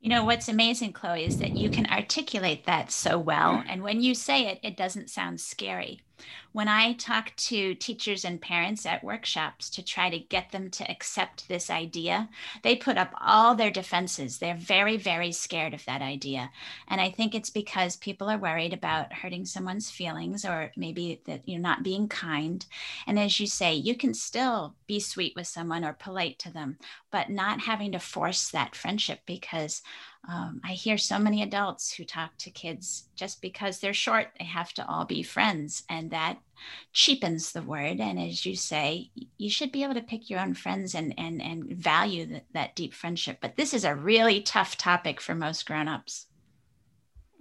You 0.00 0.08
know, 0.08 0.24
what's 0.24 0.48
amazing, 0.48 0.94
Chloe, 0.94 1.24
is 1.24 1.38
that 1.38 1.56
you 1.56 1.70
can 1.70 1.86
articulate 1.86 2.66
that 2.66 2.90
so 2.90 3.20
well. 3.20 3.62
And 3.68 3.84
when 3.84 4.02
you 4.02 4.16
say 4.16 4.48
it, 4.48 4.58
it 4.64 4.76
doesn't 4.76 5.10
sound 5.10 5.40
scary. 5.40 6.00
When 6.52 6.68
I 6.68 6.92
talk 6.92 7.34
to 7.36 7.74
teachers 7.74 8.26
and 8.26 8.40
parents 8.40 8.84
at 8.84 9.02
workshops 9.02 9.70
to 9.70 9.82
try 9.82 10.10
to 10.10 10.18
get 10.18 10.52
them 10.52 10.70
to 10.72 10.90
accept 10.90 11.48
this 11.48 11.70
idea, 11.70 12.28
they 12.62 12.76
put 12.76 12.98
up 12.98 13.14
all 13.18 13.54
their 13.54 13.70
defenses. 13.70 14.38
They're 14.38 14.54
very, 14.54 14.98
very 14.98 15.32
scared 15.32 15.72
of 15.72 15.84
that 15.86 16.02
idea. 16.02 16.50
And 16.88 17.00
I 17.00 17.10
think 17.10 17.34
it's 17.34 17.48
because 17.48 17.96
people 17.96 18.28
are 18.28 18.36
worried 18.36 18.74
about 18.74 19.14
hurting 19.14 19.46
someone's 19.46 19.90
feelings 19.90 20.44
or 20.44 20.72
maybe 20.76 21.22
that 21.24 21.48
you're 21.48 21.58
not 21.58 21.82
being 21.82 22.06
kind. 22.06 22.64
And 23.06 23.18
as 23.18 23.40
you 23.40 23.46
say, 23.46 23.74
you 23.74 23.96
can 23.96 24.12
still 24.12 24.74
be 24.86 25.00
sweet 25.00 25.34
with 25.34 25.46
someone 25.46 25.84
or 25.84 25.94
polite 25.94 26.38
to 26.40 26.52
them, 26.52 26.76
but 27.10 27.30
not 27.30 27.60
having 27.60 27.92
to 27.92 27.98
force 27.98 28.50
that 28.50 28.76
friendship 28.76 29.20
because 29.24 29.80
um, 30.28 30.60
I 30.64 30.72
hear 30.72 30.98
so 30.98 31.18
many 31.18 31.42
adults 31.42 31.92
who 31.92 32.04
talk 32.04 32.36
to 32.38 32.50
kids 32.50 33.08
just 33.16 33.42
because 33.42 33.80
they're 33.80 33.92
short, 33.92 34.28
they 34.38 34.44
have 34.44 34.72
to 34.74 34.86
all 34.86 35.04
be 35.04 35.22
friends. 35.22 35.82
And 35.88 36.10
that 36.12 36.38
cheapens 36.92 37.52
the 37.52 37.62
word. 37.62 38.00
And 38.00 38.18
as 38.18 38.44
you 38.44 38.56
say, 38.56 39.10
you 39.38 39.50
should 39.50 39.72
be 39.72 39.82
able 39.82 39.94
to 39.94 40.02
pick 40.02 40.28
your 40.28 40.40
own 40.40 40.54
friends 40.54 40.94
and, 40.94 41.14
and, 41.18 41.40
and 41.42 41.64
value 41.64 42.26
that, 42.26 42.44
that 42.52 42.76
deep 42.76 42.94
friendship. 42.94 43.38
But 43.40 43.56
this 43.56 43.74
is 43.74 43.84
a 43.84 43.94
really 43.94 44.40
tough 44.40 44.76
topic 44.76 45.20
for 45.20 45.34
most 45.34 45.66
grown-ups. 45.66 46.26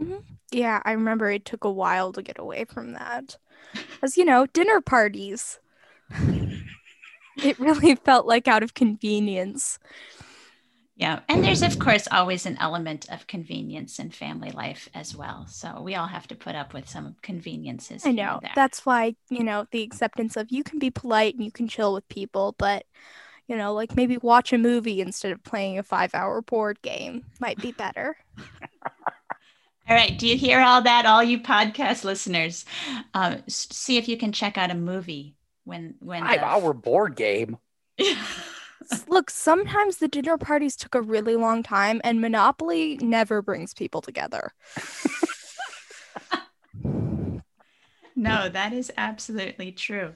Mm-hmm. 0.01 0.18
Yeah, 0.51 0.82
I 0.84 0.94
remember 0.94 1.30
it 1.30 1.46
took 1.46 1.63
a 1.63 1.72
while 1.72 2.12
to 2.13 2.22
get 2.22 2.40
away 2.40 2.66
from 2.66 2.94
that. 2.94 3.38
As 4.01 4.18
you 4.18 4.25
know, 4.25 4.46
dinner 4.48 4.82
parties. 4.82 5.60
it 7.38 7.60
really 7.60 7.96
felt 7.96 8.25
like 8.25 8.48
out 8.48 8.63
of 8.63 8.74
convenience. 8.74 9.80
Yeah. 11.01 11.22
And 11.27 11.43
there's, 11.43 11.63
of 11.63 11.79
course, 11.79 12.08
always 12.12 12.46
an 12.46 12.58
element 12.60 13.12
of 13.12 13.25
convenience 13.25 13.98
in 13.98 14.12
family 14.12 14.51
life 14.51 14.88
as 14.93 15.15
well. 15.15 15.48
So 15.48 15.81
we 15.81 15.96
all 15.96 16.05
have 16.05 16.27
to 16.27 16.36
put 16.36 16.53
up 16.53 16.75
with 16.75 16.88
some 16.88 17.15
conveniences. 17.24 18.05
I 18.05 18.12
know. 18.12 18.39
That's 18.53 18.86
why, 18.86 19.15
you 19.27 19.43
know, 19.43 19.65
the 19.72 19.81
acceptance 19.81 20.38
of 20.38 20.51
you 20.51 20.63
can 20.63 20.77
be 20.77 20.91
polite 20.91 21.34
and 21.34 21.43
you 21.43 21.51
can 21.51 21.67
chill 21.67 21.96
with 21.96 22.08
people, 22.08 22.53
but, 22.60 22.86
you 23.48 23.58
know, 23.58 23.74
like 23.74 23.96
maybe 23.96 24.17
watch 24.17 24.53
a 24.53 24.60
movie 24.60 25.01
instead 25.01 25.31
of 25.31 25.43
playing 25.43 25.79
a 25.79 25.84
five 25.84 26.13
hour 26.13 26.39
board 26.43 26.79
game 26.84 27.25
might 27.39 27.58
be 27.58 27.72
better. 27.72 28.15
all 28.38 29.96
right. 29.96 30.20
Do 30.20 30.27
you 30.27 30.38
hear 30.38 30.60
all 30.60 30.84
that, 30.84 31.08
all 31.08 31.24
you 31.24 31.39
podcast 31.39 32.03
listeners? 32.03 32.63
Uh, 33.15 33.38
see 33.48 33.98
if 33.98 34.08
you 34.08 34.17
can 34.17 34.31
check 34.31 34.55
out 34.55 34.70
a 34.70 34.75
movie 34.75 35.34
when, 35.63 35.96
when 36.00 36.22
five 36.22 36.41
the... 36.41 36.46
hour 36.46 36.74
board 36.74 37.15
game. 37.15 37.58
Look, 39.08 39.30
sometimes 39.30 39.98
the 39.98 40.08
dinner 40.08 40.38
parties 40.38 40.76
took 40.76 40.96
a 40.96 41.02
really 41.02 41.36
long 41.36 41.64
time, 41.64 42.02
and 42.04 42.22
Monopoly 42.22 42.98
never 43.02 43.42
brings 43.42 43.74
people 43.74 44.02
together. 44.02 44.54
no, 48.16 48.50
that 48.50 48.74
is 48.74 48.92
absolutely 48.98 49.72
true. 49.72 50.14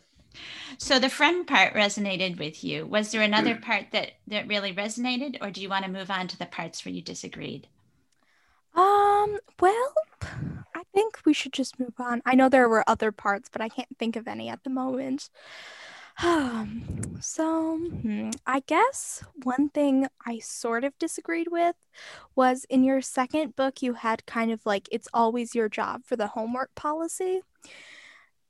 So 0.78 1.00
the 1.00 1.10
friend 1.10 1.48
part 1.48 1.74
resonated 1.74 2.38
with 2.38 2.64
you. 2.64 2.86
Was 2.86 3.12
there 3.12 3.22
another 3.22 3.56
part 3.62 3.88
that 3.92 4.14
that 4.28 4.48
really 4.48 4.74
resonated, 4.74 5.38
or 5.42 5.52
do 5.52 5.62
you 5.62 5.70
want 5.70 5.86
to 5.86 5.92
move 5.92 6.12
on 6.12 6.28
to 6.28 6.38
the 6.38 6.46
parts 6.46 6.84
where 6.86 6.94
you 6.94 7.02
disagreed? 7.02 7.68
Um. 8.76 9.38
Well, 9.60 9.94
I 10.76 10.84
think 10.94 11.20
we 11.26 11.34
should 11.34 11.54
just 11.54 11.80
move 11.80 11.94
on. 12.00 12.22
I 12.26 12.36
know 12.36 12.50
there 12.50 12.68
were 12.70 12.84
other 12.88 13.12
parts, 13.12 13.50
but 13.52 13.62
I 13.62 13.70
can't 13.70 13.98
think 13.98 14.16
of 14.16 14.28
any 14.28 14.50
at 14.50 14.64
the 14.64 14.70
moment. 14.70 15.30
So, 17.20 17.78
hmm, 17.78 18.30
I 18.46 18.62
guess 18.68 19.24
one 19.44 19.70
thing 19.70 20.08
I 20.26 20.40
sort 20.40 20.84
of 20.84 20.98
disagreed 20.98 21.48
with 21.52 21.76
was 22.36 22.66
in 22.70 22.84
your 22.84 23.02
second 23.02 23.56
book, 23.56 23.82
you 23.82 23.94
had 23.94 24.26
kind 24.26 24.52
of 24.52 24.66
like 24.66 24.88
it's 24.92 25.08
always 25.14 25.56
your 25.56 25.70
job 25.70 26.04
for 26.06 26.16
the 26.16 26.28
homework 26.28 26.74
policy. 26.76 27.42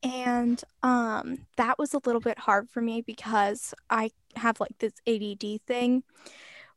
And 0.04 0.62
um, 0.84 1.48
that 1.58 1.80
was 1.80 1.94
a 1.94 2.02
little 2.06 2.22
bit 2.22 2.40
hard 2.40 2.70
for 2.70 2.82
me 2.82 3.02
because 3.02 3.74
I 3.90 4.12
have 4.36 4.60
like 4.60 4.78
this 4.80 4.94
ADD 5.08 5.60
thing 5.66 6.04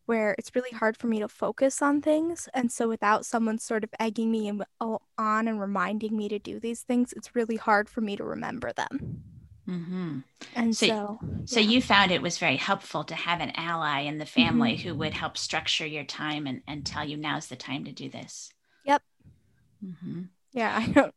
where 0.07 0.35
it's 0.39 0.55
really 0.55 0.71
hard 0.71 0.97
for 0.97 1.09
me 1.09 1.21
to 1.21 1.29
focus 1.29 1.83
on 1.83 2.01
things. 2.03 2.49
And 2.55 2.73
so, 2.73 2.89
without 2.89 3.27
someone 3.27 3.59
sort 3.59 3.85
of 3.85 3.91
egging 4.01 4.31
me 4.31 4.51
on 4.81 5.49
and 5.49 5.61
reminding 5.61 6.17
me 6.17 6.29
to 6.31 6.39
do 6.39 6.61
these 6.61 6.83
things, 6.83 7.13
it's 7.15 7.35
really 7.37 7.57
hard 7.57 7.89
for 7.89 8.01
me 8.01 8.17
to 8.17 8.25
remember 8.25 8.73
them. 8.73 9.23
Mm-hmm. 9.69 10.19
And 10.55 10.75
so, 10.75 10.87
so, 10.87 11.21
so 11.45 11.61
you 11.61 11.83
found 11.83 12.11
it 12.11 12.23
was 12.23 12.39
very 12.39 12.57
helpful 12.57 13.05
to 13.05 13.15
have 13.15 13.41
an 13.41 13.53
ally 13.55 14.01
in 14.01 14.19
the 14.19 14.25
family 14.25 14.77
mm-hmm. 14.77 14.89
who 14.89 14.95
would 14.95 15.13
help 15.13 15.37
structure 15.37 15.87
your 15.87 16.05
time 16.05 16.47
and, 16.47 16.63
and 16.67 16.87
tell 16.87 17.05
you 17.05 17.17
now's 17.17 17.49
the 17.49 17.57
time 17.57 17.85
to 17.85 17.93
do 17.93 18.09
this. 18.09 18.51
Yep. 18.85 19.03
Mm-hmm. 19.85 20.23
Yeah, 20.53 20.75
I 20.75 20.87
don't. 20.91 21.15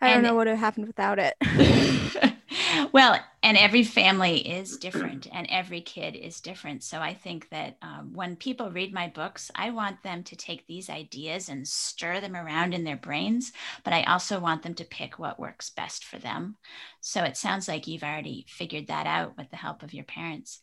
I 0.00 0.08
and, 0.08 0.14
don't 0.14 0.22
know 0.22 0.34
what 0.34 0.46
would 0.46 0.48
have 0.48 0.58
happened 0.58 0.86
without 0.86 1.18
it. 1.18 1.34
well, 2.92 3.18
and 3.42 3.56
every 3.56 3.82
family 3.84 4.38
is 4.38 4.76
different 4.76 5.28
and 5.32 5.46
every 5.50 5.80
kid 5.80 6.16
is 6.16 6.40
different. 6.40 6.82
So 6.82 6.98
I 6.98 7.14
think 7.14 7.48
that 7.50 7.76
um, 7.82 8.10
when 8.12 8.36
people 8.36 8.70
read 8.70 8.92
my 8.92 9.08
books, 9.08 9.50
I 9.54 9.70
want 9.70 10.02
them 10.02 10.22
to 10.24 10.36
take 10.36 10.66
these 10.66 10.90
ideas 10.90 11.48
and 11.48 11.66
stir 11.66 12.20
them 12.20 12.34
around 12.34 12.74
in 12.74 12.84
their 12.84 12.96
brains, 12.96 13.52
but 13.84 13.92
I 13.92 14.02
also 14.04 14.40
want 14.40 14.62
them 14.62 14.74
to 14.74 14.84
pick 14.84 15.18
what 15.18 15.38
works 15.38 15.70
best 15.70 16.04
for 16.04 16.18
them. 16.18 16.56
So 17.00 17.22
it 17.22 17.36
sounds 17.36 17.68
like 17.68 17.86
you've 17.86 18.02
already 18.02 18.46
figured 18.48 18.88
that 18.88 19.06
out 19.06 19.36
with 19.36 19.50
the 19.50 19.56
help 19.56 19.82
of 19.82 19.94
your 19.94 20.04
parents. 20.04 20.62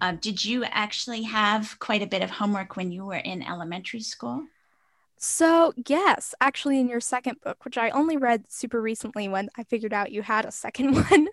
Um, 0.00 0.16
did 0.16 0.44
you 0.44 0.64
actually 0.64 1.22
have 1.22 1.78
quite 1.78 2.02
a 2.02 2.06
bit 2.06 2.22
of 2.22 2.30
homework 2.30 2.76
when 2.76 2.92
you 2.92 3.04
were 3.04 3.16
in 3.16 3.42
elementary 3.42 4.00
school? 4.00 4.44
So, 5.20 5.72
yes, 5.88 6.34
actually, 6.40 6.78
in 6.78 6.88
your 6.88 7.00
second 7.00 7.40
book, 7.40 7.64
which 7.64 7.76
I 7.76 7.90
only 7.90 8.16
read 8.16 8.44
super 8.50 8.80
recently 8.80 9.28
when 9.28 9.48
I 9.56 9.64
figured 9.64 9.92
out 9.92 10.12
you 10.12 10.22
had 10.22 10.44
a 10.44 10.52
second 10.52 10.94
one, 11.10 11.28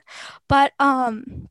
but 0.47 0.73
um, 0.79 1.49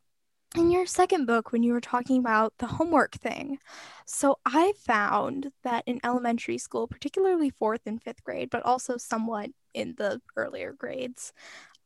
in 0.56 0.70
your 0.70 0.86
second 0.86 1.26
book, 1.26 1.52
when 1.52 1.62
you 1.62 1.72
were 1.72 1.80
talking 1.80 2.18
about 2.20 2.54
the 2.58 2.66
homework 2.66 3.14
thing, 3.16 3.58
so 4.06 4.38
I 4.46 4.74
found 4.78 5.52
that 5.64 5.84
in 5.86 6.00
elementary 6.04 6.58
school, 6.58 6.88
particularly 6.88 7.50
fourth 7.50 7.82
and 7.86 8.02
fifth 8.02 8.24
grade, 8.24 8.50
but 8.50 8.64
also 8.64 8.96
somewhat 8.98 9.50
in 9.74 9.94
the 9.98 10.20
earlier 10.36 10.72
grades, 10.74 11.32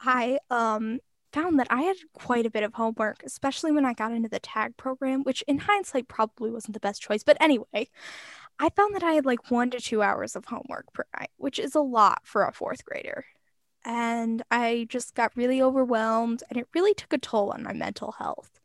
I 0.00 0.38
um 0.50 1.00
found 1.33 1.61
that 1.61 1.69
I 1.71 1.83
had 1.83 1.97
quite 2.14 2.47
a 2.47 2.50
bit 2.50 2.62
of 2.64 2.75
homework, 2.75 3.23
especially 3.25 3.73
when 3.73 3.85
I 3.87 3.95
got 3.95 4.12
into 4.12 4.28
the 4.31 4.40
tag 4.40 4.76
program, 4.78 5.25
which 5.25 5.43
in 5.49 5.59
hindsight 5.59 6.09
probably 6.09 6.50
wasn't 6.50 6.75
the 6.75 6.81
best 6.81 7.02
choice. 7.02 7.23
But 7.25 7.37
anyway, 7.40 7.88
I 8.59 8.71
found 8.71 8.95
that 8.95 9.03
I 9.03 9.12
had 9.12 9.27
like 9.27 9.50
one 9.50 9.71
to 9.71 9.81
two 9.81 10.03
hours 10.03 10.35
of 10.35 10.45
homework 10.45 10.93
per 10.93 11.05
night, 11.19 11.31
which 11.37 11.59
is 11.59 11.75
a 11.75 11.81
lot 11.81 12.21
for 12.25 12.45
a 12.45 12.53
fourth 12.53 12.85
grader. 12.85 13.25
And 13.85 14.43
I 14.50 14.87
just 14.88 15.15
got 15.15 15.37
really 15.37 15.62
overwhelmed, 15.62 16.43
and 16.50 16.59
it 16.59 16.67
really 16.75 16.95
took 16.95 17.12
a 17.12 17.19
toll 17.19 17.50
on 17.50 17.62
my 17.62 17.73
mental 17.73 18.12
health. 18.12 18.61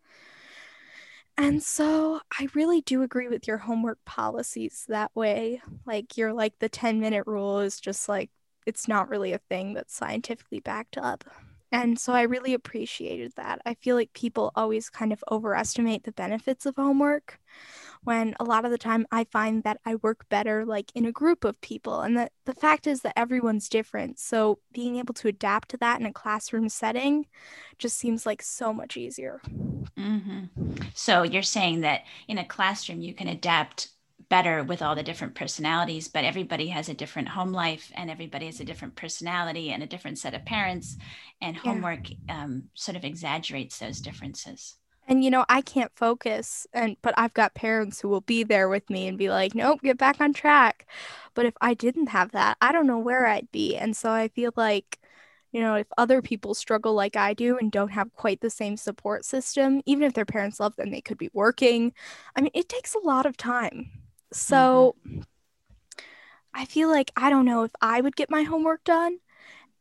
And 1.38 1.64
so 1.64 2.20
I 2.40 2.48
really 2.54 2.82
do 2.82 3.02
agree 3.02 3.28
with 3.28 3.48
your 3.48 3.58
homework 3.58 4.00
policies 4.06 4.86
that 4.88 5.12
way. 5.16 5.62
Like, 5.86 6.18
you're 6.18 6.34
like, 6.34 6.60
the 6.60 6.70
10 6.70 7.00
minute 7.00 7.24
rule 7.26 7.60
is 7.60 7.80
just 7.80 8.08
like, 8.08 8.30
it's 8.66 8.88
not 8.88 9.10
really 9.10 9.34
a 9.34 9.40
thing 9.50 9.74
that's 9.74 9.96
scientifically 9.96 10.60
backed 10.60 10.98
up. 10.98 11.24
And 11.72 11.98
so 12.00 12.14
I 12.14 12.22
really 12.24 12.54
appreciated 12.54 13.34
that. 13.36 13.62
I 13.66 13.74
feel 13.74 13.96
like 13.96 14.14
people 14.14 14.52
always 14.56 14.92
kind 14.92 15.12
of 15.12 15.24
overestimate 15.32 16.04
the 16.04 16.12
benefits 16.12 16.68
of 16.68 16.76
homework 16.76 17.40
when 18.04 18.36
a 18.40 18.44
lot 18.44 18.66
of 18.66 18.72
the 18.72 18.78
time 18.78 19.06
I 19.12 19.24
find 19.26 19.64
that 19.64 19.80
I 19.86 19.96
work 19.96 20.28
better 20.30 20.66
like 20.66 20.92
in 20.96 21.06
a 21.06 21.12
group 21.12 21.44
of 21.44 21.60
people. 21.62 22.02
And 22.02 22.18
that 22.18 22.32
the 22.46 22.54
fact 22.54 22.88
is 22.88 23.02
that 23.02 23.18
everyone's 23.18 23.70
different. 23.70 24.20
So 24.20 24.60
being 24.72 24.98
able 24.98 25.14
to 25.16 25.28
adapt 25.28 25.70
to 25.70 25.78
that 25.78 26.00
in 26.00 26.06
a 26.06 26.14
classroom 26.14 26.70
setting 26.70 27.28
just 27.78 27.98
seems 27.98 28.26
like 28.26 28.42
so 28.42 28.74
much 28.74 28.98
easier. 28.98 29.42
Mm-hmm. 29.98 30.76
So 30.94 31.24
you're 31.24 31.44
saying 31.44 31.82
that 31.82 32.02
in 32.28 32.38
a 32.38 32.46
classroom 32.46 33.02
you 33.02 33.14
can 33.14 33.28
adapt 33.28 33.90
better 34.30 34.64
with 34.64 34.82
all 34.82 34.96
the 34.96 35.04
different 35.04 35.36
personalities, 35.36 36.08
but 36.08 36.24
everybody 36.24 36.68
has 36.68 36.90
a 36.90 36.94
different 36.94 37.28
home 37.28 37.52
life 37.52 37.92
and 37.94 38.10
everybody 38.10 38.48
has 38.48 38.60
a 38.60 38.66
different 38.66 38.96
personality 38.96 39.72
and 39.72 39.84
a 39.84 39.88
different 39.88 40.18
set 40.18 40.34
of 40.34 40.46
parents. 40.46 40.98
And 41.42 41.56
homework 41.56 42.10
yeah. 42.10 42.44
um, 42.44 42.64
sort 42.74 42.96
of 42.96 43.06
exaggerates 43.06 43.78
those 43.78 44.00
differences. 44.00 44.76
And 45.08 45.24
you 45.24 45.30
know, 45.32 45.46
I 45.50 45.62
can't 45.62 45.92
focus 45.96 46.66
and 46.74 46.98
but 47.02 47.14
I've 47.18 47.34
got 47.34 47.54
parents 47.56 48.00
who 48.00 48.08
will 48.10 48.22
be 48.22 48.44
there 48.44 48.70
with 48.70 48.90
me 48.90 49.08
and 49.08 49.18
be 49.18 49.30
like, 49.30 49.54
"Nope, 49.56 49.82
get 49.84 49.98
back 49.98 50.22
on 50.22 50.34
track." 50.34 50.88
But 51.34 51.46
if 51.46 51.54
I 51.62 51.74
didn't 51.74 52.08
have 52.08 52.32
that, 52.32 52.58
I 52.62 52.72
don't 52.72 52.88
know 52.88 53.00
where 53.00 53.28
I'd 53.28 53.52
be. 53.52 53.76
And 53.76 53.96
so 53.98 54.12
I 54.12 54.30
feel 54.30 54.52
like 54.56 55.00
you 55.54 55.62
know, 55.62 55.76
if 55.76 55.88
other 55.98 56.22
people 56.22 56.56
struggle 56.56 56.96
like 56.96 57.16
I 57.16 57.34
do 57.36 57.58
and 57.58 57.72
don't 57.72 57.92
have 57.92 58.12
quite 58.16 58.42
the 58.42 58.50
same 58.50 58.76
support 58.76 59.24
system, 59.24 59.82
even 59.86 60.04
if 60.04 60.14
their 60.14 60.26
parents 60.26 60.60
love 60.60 60.76
them, 60.76 60.90
they 60.92 61.00
could 61.02 61.20
be 61.20 61.30
working. 61.32 61.94
I 62.36 62.42
mean, 62.42 62.52
it 62.56 62.68
takes 62.68 62.96
a 62.96 63.00
lot 63.00 63.28
of 63.28 63.38
time. 63.38 63.92
So 64.34 64.96
mm-hmm. 65.08 65.22
I 66.56 66.66
feel 66.66 66.90
like 66.90 67.12
I 67.16 67.30
don't 67.30 67.46
know 67.46 67.64
if 67.64 67.72
I 67.82 68.02
would 68.02 68.16
get 68.16 68.32
my 68.32 68.44
homework 68.44 68.84
done 68.84 69.20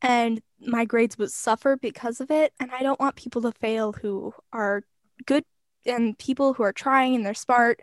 and 0.02 0.42
my 0.60 0.84
grades 0.84 1.16
would 1.18 1.32
suffer 1.32 1.76
because 1.76 2.20
of 2.20 2.30
it. 2.30 2.52
And 2.60 2.70
I 2.70 2.82
don't 2.82 3.00
want 3.00 3.16
people 3.16 3.42
to 3.42 3.52
fail 3.52 3.92
who 3.92 4.34
are 4.52 4.84
good 5.26 5.44
and 5.86 6.18
people 6.18 6.54
who 6.54 6.62
are 6.62 6.72
trying 6.72 7.14
and 7.14 7.24
they're 7.24 7.34
smart. 7.34 7.80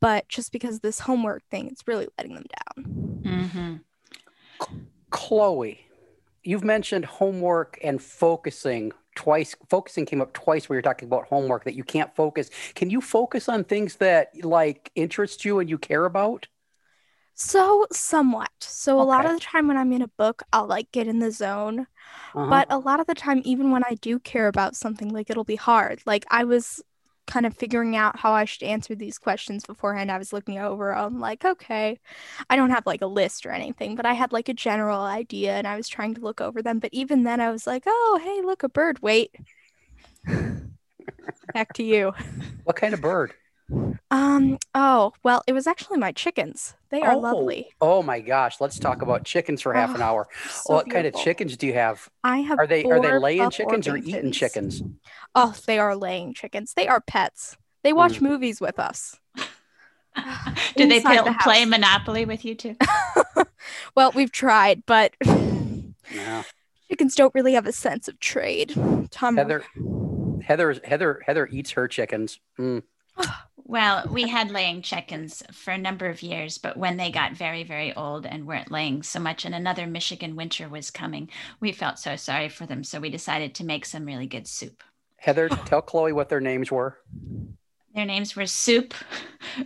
But 0.00 0.28
just 0.28 0.52
because 0.52 0.80
this 0.80 1.00
homework 1.00 1.42
thing, 1.50 1.68
it's 1.68 1.86
really 1.86 2.08
letting 2.18 2.34
them 2.34 2.44
down. 2.76 3.22
Mm-hmm. 3.22 3.74
Chloe, 5.10 5.86
you've 6.42 6.64
mentioned 6.64 7.04
homework 7.04 7.78
and 7.82 8.02
focusing 8.02 8.92
twice 9.14 9.54
focusing 9.68 10.04
came 10.04 10.20
up 10.20 10.32
twice 10.32 10.68
where 10.68 10.74
you're 10.74 10.82
talking 10.82 11.06
about 11.06 11.26
homework 11.28 11.62
that 11.62 11.74
you 11.74 11.84
can't 11.84 12.14
focus 12.16 12.50
can 12.74 12.90
you 12.90 13.00
focus 13.00 13.48
on 13.48 13.62
things 13.62 13.96
that 13.96 14.32
like 14.44 14.90
interest 14.96 15.44
you 15.44 15.60
and 15.60 15.70
you 15.70 15.78
care 15.78 16.04
about 16.04 16.48
so 17.34 17.86
somewhat 17.92 18.50
so 18.60 18.98
okay. 18.98 19.02
a 19.02 19.04
lot 19.04 19.26
of 19.26 19.32
the 19.32 19.40
time 19.40 19.66
when 19.66 19.76
i'm 19.76 19.92
in 19.92 20.02
a 20.02 20.08
book 20.08 20.42
i'll 20.52 20.66
like 20.66 20.90
get 20.92 21.08
in 21.08 21.18
the 21.18 21.30
zone 21.30 21.80
uh-huh. 22.34 22.48
but 22.48 22.66
a 22.70 22.78
lot 22.78 23.00
of 23.00 23.06
the 23.06 23.14
time 23.14 23.42
even 23.44 23.70
when 23.70 23.82
i 23.84 23.94
do 24.00 24.18
care 24.18 24.48
about 24.48 24.76
something 24.76 25.08
like 25.08 25.28
it'll 25.28 25.44
be 25.44 25.56
hard 25.56 26.00
like 26.06 26.24
i 26.30 26.44
was 26.44 26.82
kind 27.26 27.46
of 27.46 27.56
figuring 27.56 27.96
out 27.96 28.18
how 28.18 28.32
I 28.32 28.44
should 28.44 28.64
answer 28.64 28.94
these 28.94 29.18
questions 29.18 29.64
beforehand. 29.64 30.10
I 30.10 30.18
was 30.18 30.32
looking 30.32 30.58
over, 30.58 30.94
I'm 30.94 31.20
like, 31.20 31.44
okay, 31.44 31.98
I 32.50 32.56
don't 32.56 32.70
have 32.70 32.86
like 32.86 33.02
a 33.02 33.06
list 33.06 33.46
or 33.46 33.50
anything, 33.50 33.96
but 33.96 34.06
I 34.06 34.12
had 34.12 34.32
like 34.32 34.48
a 34.48 34.54
general 34.54 35.00
idea 35.00 35.54
and 35.54 35.66
I 35.66 35.76
was 35.76 35.88
trying 35.88 36.14
to 36.14 36.20
look 36.20 36.40
over 36.40 36.62
them. 36.62 36.78
But 36.78 36.90
even 36.92 37.24
then, 37.24 37.40
I 37.40 37.50
was 37.50 37.66
like, 37.66 37.84
oh, 37.86 38.20
hey, 38.22 38.42
look, 38.44 38.62
a 38.62 38.68
bird. 38.68 39.00
Wait. 39.02 39.34
Back 41.52 41.72
to 41.74 41.82
you. 41.82 42.12
What 42.64 42.76
kind 42.76 42.94
of 42.94 43.02
bird? 43.02 43.34
Um, 44.10 44.58
oh, 44.74 45.12
well, 45.22 45.42
it 45.46 45.52
was 45.52 45.66
actually 45.66 45.98
my 45.98 46.12
chickens. 46.12 46.74
They 46.90 47.00
are 47.00 47.12
oh, 47.12 47.18
lovely. 47.18 47.68
Oh 47.80 48.02
my 48.02 48.20
gosh, 48.20 48.60
let's 48.60 48.78
talk 48.78 49.02
about 49.02 49.24
chickens 49.24 49.62
for 49.62 49.72
half 49.72 49.90
oh, 49.90 49.94
an 49.94 50.02
hour. 50.02 50.28
So 50.50 50.74
what 50.74 50.84
beautiful. 50.84 51.02
kind 51.02 51.14
of 51.14 51.22
chickens 51.22 51.56
do 51.56 51.66
you 51.66 51.74
have? 51.74 52.08
I 52.22 52.38
have 52.38 52.58
Are 52.58 52.66
they 52.66 52.84
are 52.84 53.00
they 53.00 53.18
laying 53.18 53.50
chickens 53.50 53.88
or 53.88 53.96
eating 53.96 54.32
chickens? 54.32 54.82
Oh, 55.34 55.54
they 55.66 55.78
are 55.78 55.96
laying 55.96 56.34
chickens. 56.34 56.74
They 56.74 56.86
are 56.88 57.00
pets. 57.00 57.56
They 57.82 57.92
watch 57.92 58.14
mm. 58.14 58.22
movies 58.22 58.60
with 58.60 58.78
us. 58.78 59.18
do 60.76 60.88
they 60.88 61.00
play, 61.00 61.16
the 61.16 61.36
play 61.42 61.64
Monopoly 61.64 62.24
with 62.24 62.44
you 62.44 62.54
too? 62.54 62.76
well, 63.96 64.12
we've 64.14 64.32
tried, 64.32 64.84
but 64.86 65.14
yeah. 66.12 66.42
chickens 66.88 67.14
don't 67.14 67.34
really 67.34 67.54
have 67.54 67.66
a 67.66 67.72
sense 67.72 68.08
of 68.08 68.20
trade. 68.20 68.74
Tom 69.10 69.36
Heather 69.36 69.64
Heather 70.42 70.80
Heather 70.84 71.22
Heather 71.26 71.48
eats 71.50 71.72
her 71.72 71.88
chickens. 71.88 72.38
Mm. 72.58 72.82
Well, 73.66 74.06
we 74.10 74.28
had 74.28 74.50
laying 74.50 74.82
chickens 74.82 75.42
for 75.50 75.70
a 75.70 75.78
number 75.78 76.06
of 76.06 76.22
years, 76.22 76.58
but 76.58 76.76
when 76.76 76.98
they 76.98 77.10
got 77.10 77.32
very, 77.32 77.64
very 77.64 77.94
old 77.94 78.26
and 78.26 78.46
weren't 78.46 78.70
laying 78.70 79.02
so 79.02 79.18
much, 79.18 79.46
and 79.46 79.54
another 79.54 79.86
Michigan 79.86 80.36
winter 80.36 80.68
was 80.68 80.90
coming, 80.90 81.30
we 81.60 81.72
felt 81.72 81.98
so 81.98 82.14
sorry 82.16 82.50
for 82.50 82.66
them. 82.66 82.84
So 82.84 83.00
we 83.00 83.08
decided 83.08 83.54
to 83.54 83.64
make 83.64 83.86
some 83.86 84.04
really 84.04 84.26
good 84.26 84.46
soup. 84.46 84.82
Heather, 85.16 85.48
tell 85.48 85.80
Chloe 85.80 86.12
what 86.12 86.28
their 86.28 86.40
names 86.40 86.70
were. 86.70 86.98
Their 87.94 88.04
names 88.04 88.36
were 88.36 88.46
Soup, 88.46 88.92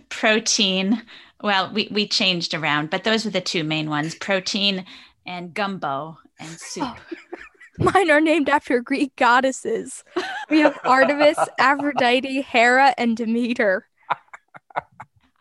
Protein. 0.07 1.03
Well, 1.41 1.73
we, 1.73 1.89
we 1.91 2.07
changed 2.07 2.53
around, 2.53 2.89
but 2.89 3.03
those 3.03 3.25
were 3.25 3.31
the 3.31 3.41
two 3.41 3.65
main 3.65 3.89
ones 3.89 4.15
Protein 4.15 4.85
and 5.25 5.53
Gumbo 5.53 6.19
and 6.39 6.57
Soup. 6.57 6.95
Mine 7.79 8.11
are 8.11 8.21
named 8.21 8.47
after 8.47 8.81
Greek 8.81 9.15
goddesses. 9.17 10.03
We 10.49 10.59
have 10.59 10.77
Artemis, 10.83 11.37
Aphrodite, 11.59 12.41
Hera, 12.41 12.93
and 12.97 13.17
Demeter. 13.17 13.88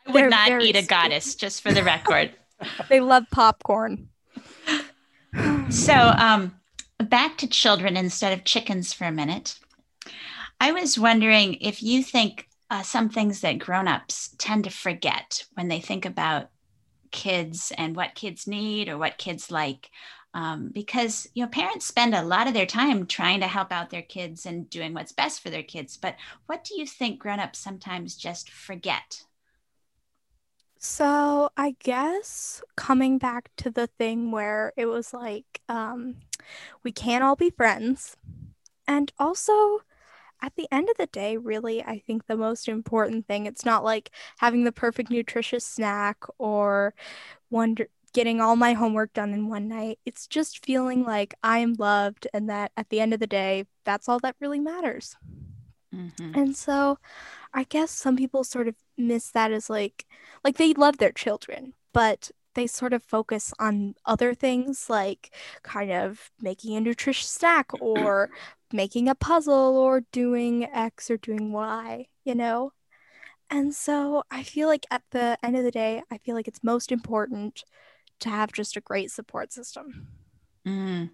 I 0.08 0.12
would 0.12 0.30
not 0.30 0.62
eat 0.62 0.76
a 0.76 0.82
goddess, 0.82 1.34
just 1.34 1.62
for 1.62 1.72
the 1.72 1.84
record. 1.84 2.32
they 2.88 3.00
love 3.00 3.24
popcorn. 3.30 4.08
So, 5.70 5.92
um, 5.92 6.58
back 6.98 7.36
to 7.38 7.46
children 7.46 7.98
instead 7.98 8.32
of 8.32 8.46
chickens 8.46 8.94
for 8.94 9.04
a 9.04 9.12
minute. 9.12 9.58
I 10.58 10.72
was 10.72 10.98
wondering 10.98 11.58
if 11.60 11.82
you 11.82 12.02
think 12.02 12.48
uh, 12.70 12.82
some 12.82 13.10
things 13.10 13.42
that 13.42 13.58
grown-ups 13.58 14.34
tend 14.38 14.64
to 14.64 14.70
forget 14.70 15.44
when 15.52 15.68
they 15.68 15.80
think 15.80 16.06
about 16.06 16.48
kids 17.10 17.72
and 17.76 17.94
what 17.94 18.14
kids 18.14 18.46
need 18.46 18.88
or 18.88 18.96
what 18.96 19.18
kids 19.18 19.50
like 19.50 19.90
um, 20.34 20.70
because 20.72 21.26
you 21.34 21.42
know 21.42 21.48
parents 21.48 21.86
spend 21.86 22.14
a 22.14 22.22
lot 22.22 22.46
of 22.46 22.54
their 22.54 22.66
time 22.66 23.06
trying 23.06 23.40
to 23.40 23.46
help 23.46 23.72
out 23.72 23.90
their 23.90 24.02
kids 24.02 24.44
and 24.44 24.68
doing 24.68 24.92
what's 24.92 25.12
best 25.12 25.42
for 25.42 25.50
their 25.50 25.62
kids 25.62 25.96
but 25.96 26.16
what 26.46 26.64
do 26.64 26.78
you 26.78 26.86
think 26.86 27.18
grown-ups 27.18 27.58
sometimes 27.58 28.14
just 28.14 28.50
forget 28.50 29.24
so 30.78 31.50
i 31.56 31.74
guess 31.80 32.62
coming 32.76 33.18
back 33.18 33.50
to 33.56 33.70
the 33.70 33.86
thing 33.86 34.30
where 34.30 34.72
it 34.76 34.86
was 34.86 35.12
like 35.12 35.60
um, 35.68 36.16
we 36.82 36.92
can't 36.92 37.24
all 37.24 37.36
be 37.36 37.50
friends 37.50 38.16
and 38.86 39.12
also 39.18 39.82
at 40.40 40.54
the 40.56 40.68
end 40.70 40.88
of 40.88 40.96
the 40.96 41.06
day, 41.06 41.36
really, 41.36 41.82
I 41.82 41.98
think 41.98 42.26
the 42.26 42.36
most 42.36 42.68
important 42.68 43.26
thing, 43.26 43.46
it's 43.46 43.64
not 43.64 43.82
like 43.82 44.10
having 44.38 44.64
the 44.64 44.72
perfect 44.72 45.10
nutritious 45.10 45.64
snack 45.64 46.18
or 46.38 46.94
wonder 47.50 47.88
getting 48.14 48.40
all 48.40 48.56
my 48.56 48.72
homework 48.72 49.12
done 49.12 49.34
in 49.34 49.48
one 49.48 49.68
night. 49.68 49.98
It's 50.06 50.26
just 50.26 50.64
feeling 50.64 51.04
like 51.04 51.34
I 51.42 51.58
am 51.58 51.74
loved 51.74 52.26
and 52.32 52.48
that 52.48 52.72
at 52.76 52.88
the 52.88 53.00
end 53.00 53.12
of 53.12 53.20
the 53.20 53.26
day, 53.26 53.66
that's 53.84 54.08
all 54.08 54.18
that 54.20 54.36
really 54.40 54.60
matters. 54.60 55.16
Mm-hmm. 55.94 56.32
And 56.34 56.56
so 56.56 56.98
I 57.54 57.64
guess 57.64 57.90
some 57.90 58.16
people 58.16 58.44
sort 58.44 58.68
of 58.68 58.76
miss 58.96 59.30
that 59.30 59.52
as 59.52 59.70
like 59.70 60.06
like 60.44 60.56
they 60.56 60.74
love 60.74 60.98
their 60.98 61.12
children, 61.12 61.74
but 61.92 62.30
they 62.54 62.66
sort 62.66 62.92
of 62.92 63.02
focus 63.04 63.52
on 63.58 63.94
other 64.04 64.34
things 64.34 64.90
like 64.90 65.34
kind 65.62 65.92
of 65.92 66.30
making 66.40 66.76
a 66.76 66.80
nutritious 66.80 67.28
snack 67.30 67.70
or 67.80 68.30
making 68.72 69.08
a 69.08 69.14
puzzle 69.14 69.76
or 69.76 70.02
doing 70.12 70.64
X 70.64 71.10
or 71.10 71.16
doing 71.16 71.52
Y, 71.52 72.06
you 72.24 72.34
know? 72.34 72.72
And 73.50 73.74
so 73.74 74.24
I 74.30 74.42
feel 74.42 74.68
like 74.68 74.86
at 74.90 75.02
the 75.10 75.38
end 75.42 75.56
of 75.56 75.64
the 75.64 75.70
day, 75.70 76.02
I 76.10 76.18
feel 76.18 76.34
like 76.34 76.48
it's 76.48 76.64
most 76.64 76.92
important 76.92 77.64
to 78.20 78.28
have 78.30 78.52
just 78.52 78.76
a 78.76 78.80
great 78.80 79.10
support 79.10 79.52
system. 79.52 80.08
Mm, 80.66 81.10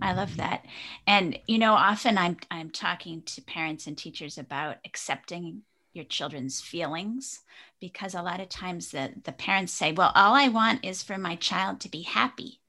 I 0.00 0.12
love 0.12 0.36
that. 0.36 0.64
And 1.06 1.38
you 1.46 1.58
know, 1.58 1.74
often 1.74 2.18
I'm 2.18 2.36
I'm 2.50 2.70
talking 2.70 3.22
to 3.22 3.42
parents 3.42 3.86
and 3.86 3.96
teachers 3.96 4.38
about 4.38 4.76
accepting 4.84 5.62
your 5.92 6.04
children's 6.04 6.60
feelings 6.60 7.40
because 7.80 8.14
a 8.14 8.22
lot 8.22 8.40
of 8.40 8.48
times 8.48 8.90
the 8.90 9.12
the 9.24 9.32
parents 9.32 9.72
say, 9.72 9.92
"Well, 9.92 10.12
all 10.14 10.34
I 10.34 10.48
want 10.48 10.84
is 10.84 11.02
for 11.02 11.18
my 11.18 11.36
child 11.36 11.80
to 11.80 11.88
be 11.88 12.02
happy." 12.02 12.60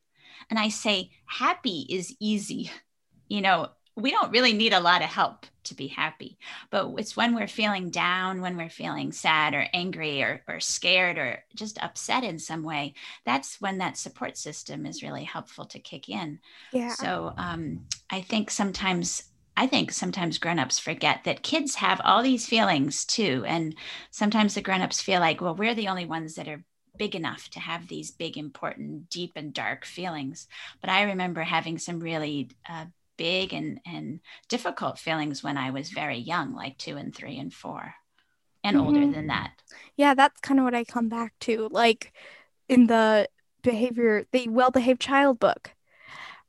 And 0.49 0.59
I 0.59 0.69
say, 0.69 1.11
"Happy 1.25 1.85
is 1.89 2.15
easy." 2.19 2.71
You 3.29 3.41
know, 3.41 3.69
we 3.95 4.11
don't 4.11 4.31
really 4.31 4.53
need 4.53 4.73
a 4.73 4.79
lot 4.79 5.01
of 5.01 5.09
help 5.09 5.45
to 5.65 5.75
be 5.75 5.87
happy. 5.87 6.37
But 6.71 6.93
it's 6.97 7.15
when 7.15 7.35
we're 7.35 7.47
feeling 7.47 7.89
down, 7.89 8.41
when 8.41 8.57
we're 8.57 8.69
feeling 8.69 9.11
sad 9.11 9.53
or 9.53 9.67
angry 9.73 10.23
or, 10.23 10.41
or 10.47 10.59
scared 10.59 11.17
or 11.17 11.43
just 11.55 11.81
upset 11.81 12.23
in 12.23 12.39
some 12.39 12.63
way, 12.63 12.95
that's 13.25 13.61
when 13.61 13.77
that 13.77 13.97
support 13.97 14.37
system 14.37 14.85
is 14.85 15.03
really 15.03 15.23
helpful 15.23 15.65
to 15.65 15.79
kick 15.79 16.09
in. 16.09 16.39
Yeah. 16.71 16.89
So 16.89 17.33
um, 17.37 17.85
I 18.09 18.21
think 18.21 18.51
sometimes. 18.51 19.23
I 19.55 19.67
think 19.67 19.91
sometimes 19.91 20.39
grown-ups 20.39 20.79
forget 20.79 21.25
that 21.25 21.43
kids 21.43 21.75
have 21.75 22.01
all 22.03 22.23
these 22.23 22.47
feelings 22.47 23.05
too. 23.05 23.43
And 23.45 23.75
sometimes 24.09 24.55
the 24.55 24.63
grown-ups 24.63 24.99
feel 24.99 25.19
like, 25.19 25.41
well, 25.41 25.53
we're 25.53 25.75
the 25.75 25.89
only 25.89 26.07
ones 26.07 26.33
that 26.33 26.47
are 26.47 26.63
big 26.97 27.15
enough 27.15 27.49
to 27.51 27.59
have 27.59 27.87
these 27.87 28.09
big, 28.09 28.35
important, 28.35 29.11
deep 29.11 29.33
and 29.35 29.53
dark 29.53 29.85
feelings. 29.85 30.47
But 30.81 30.89
I 30.89 31.03
remember 31.03 31.43
having 31.43 31.77
some 31.77 31.99
really 31.99 32.49
uh, 32.67 32.85
big 33.17 33.53
and 33.53 33.79
and 33.85 34.19
difficult 34.49 34.99
feelings 34.99 35.43
when 35.43 35.57
I 35.57 35.71
was 35.71 35.89
very 35.89 36.17
young, 36.17 36.53
like 36.53 36.77
two 36.77 36.97
and 36.97 37.15
three 37.15 37.37
and 37.37 37.53
four, 37.53 37.93
and 38.63 38.77
mm-hmm. 38.77 38.85
older 38.85 39.11
than 39.11 39.27
that. 39.27 39.51
Yeah, 39.95 40.13
that's 40.13 40.39
kind 40.41 40.59
of 40.59 40.63
what 40.63 40.75
I 40.75 40.83
come 40.83 41.09
back 41.09 41.33
to. 41.41 41.69
Like 41.71 42.13
in 42.69 42.87
the 42.87 43.27
behavior, 43.61 44.25
the 44.31 44.47
well 44.49 44.71
behaved 44.71 45.01
child 45.01 45.39
book, 45.39 45.71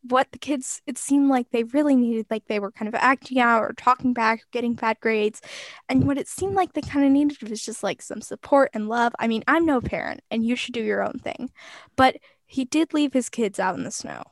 what 0.08 0.30
the 0.32 0.38
kids 0.38 0.82
it 0.86 0.98
seemed 0.98 1.28
like 1.28 1.50
they 1.50 1.64
really 1.64 1.96
needed 1.96 2.26
like 2.30 2.44
they 2.46 2.60
were 2.60 2.70
kind 2.70 2.88
of 2.88 2.94
acting 2.94 3.38
out 3.38 3.62
or 3.62 3.72
talking 3.76 4.12
back 4.12 4.40
or 4.40 4.46
getting 4.52 4.74
bad 4.74 4.98
grades 5.00 5.40
and 5.88 6.06
what 6.06 6.18
it 6.18 6.28
seemed 6.28 6.54
like 6.54 6.72
they 6.72 6.82
kind 6.82 7.06
of 7.06 7.12
needed 7.12 7.48
was 7.48 7.64
just 7.64 7.82
like 7.82 8.02
some 8.02 8.20
support 8.20 8.70
and 8.74 8.88
love 8.88 9.14
i 9.18 9.26
mean 9.26 9.42
i'm 9.48 9.64
no 9.64 9.80
parent 9.80 10.20
and 10.30 10.44
you 10.44 10.54
should 10.56 10.74
do 10.74 10.82
your 10.82 11.02
own 11.02 11.18
thing 11.18 11.50
but 11.96 12.16
he 12.46 12.64
did 12.64 12.92
leave 12.92 13.12
his 13.12 13.28
kids 13.28 13.58
out 13.58 13.76
in 13.76 13.84
the 13.84 13.90
snow 13.90 14.22